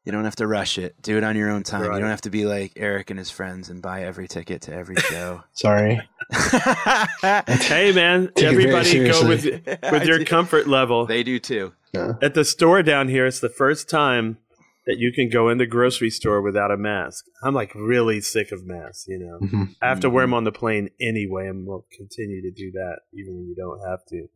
[0.03, 1.01] You don't have to rush it.
[1.01, 1.83] Do it on your own time.
[1.83, 1.95] Right.
[1.95, 4.73] You don't have to be like Eric and his friends and buy every ticket to
[4.73, 5.43] every show.
[5.53, 6.01] Sorry.
[7.63, 9.45] Hey, man, Take it very everybody go with
[9.91, 11.05] with your comfort level.
[11.05, 11.73] They do too.
[11.93, 12.13] Yeah.
[12.21, 14.37] At the store down here, it's the first time
[14.85, 17.23] that you can go in the grocery store without a mask.
[17.43, 19.47] I'm like really sick of masks, you know.
[19.47, 19.75] Mhm.
[19.81, 22.99] I have to wear them on the plane anyway, and we'll continue to do that
[23.13, 24.27] even when you don't have to.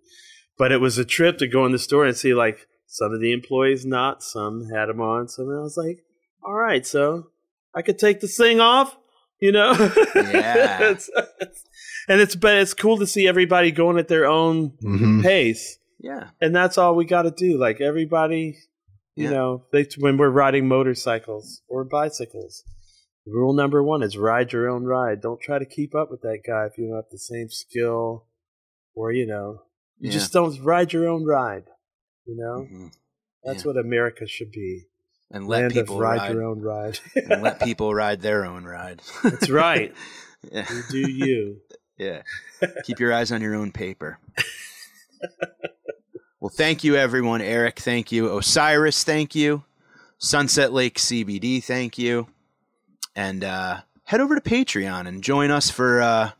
[0.58, 3.20] But it was a trip to go in the store and see like some of
[3.20, 6.00] the employees not, some had them on, some I was like,
[6.44, 7.28] all right, so
[7.76, 8.96] I could take this thing off,
[9.42, 9.74] you know?
[10.16, 10.82] Yeah.
[10.92, 11.10] It's-
[11.42, 11.64] it's-
[12.08, 15.22] and it's but it's cool to see everybody going at their own Mhm.
[15.24, 16.30] pace, Yeah.
[16.42, 17.58] and that's all we got to do.
[17.58, 18.58] Like everybody,
[19.16, 19.30] you Yeah.
[19.32, 22.64] know, they, when we're riding motorcycles or bicycles.
[23.26, 25.20] Rule number one is ride your own ride.
[25.22, 28.26] Don't try to keep up with that guy if you don't have the same skill,
[28.96, 29.64] or you know,
[30.00, 30.14] you Yeah.
[30.14, 31.66] just don't ride your own ride.
[32.26, 32.92] You know, Mhm.
[33.44, 33.72] that's Yeah.
[33.74, 34.86] what America should be.
[35.30, 36.32] And let Land people of ride, ride.
[36.34, 37.00] your own ride.
[37.16, 39.02] and let people ride their own ride.
[39.24, 39.94] that's right.
[40.52, 40.66] yeah.
[40.72, 41.58] You do you.
[41.98, 42.22] Yeah.
[42.84, 44.20] Keep your eyes on your own paper.
[46.40, 47.42] well, thank you, everyone.
[47.42, 48.38] Eric, thank you.
[48.38, 49.64] Osiris, thank you.
[50.20, 52.28] Sunset Lake CBD, thank you.
[53.16, 56.32] And uh, head over to Patreon and join us for uh,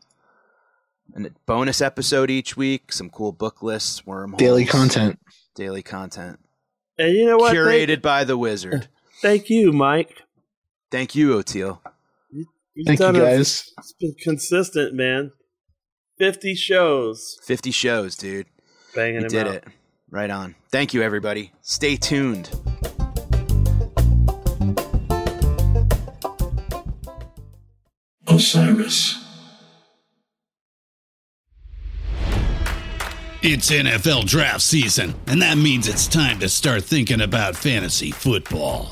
[1.16, 5.20] a bonus episode each week, some cool book lists, wormholes, Daily content.
[5.56, 6.40] daily content,
[7.00, 7.56] And you know what?
[7.56, 8.88] curated Thank, by the wizard.
[9.22, 10.22] thank you, Mike.
[10.92, 11.80] Thank you, Oteil.
[12.32, 13.72] You've Thank you done a- guys.
[13.80, 15.32] it's been consistent, man.
[16.18, 17.40] 50 shows.
[17.44, 18.48] 50 shows, dude.
[18.96, 19.54] Banging you did out.
[19.56, 19.64] it.
[20.10, 20.56] Right on.
[20.72, 21.52] Thank you, everybody.
[21.62, 22.50] Stay tuned.
[28.28, 29.24] Osiris.
[33.44, 38.92] It's NFL draft season, and that means it's time to start thinking about fantasy football.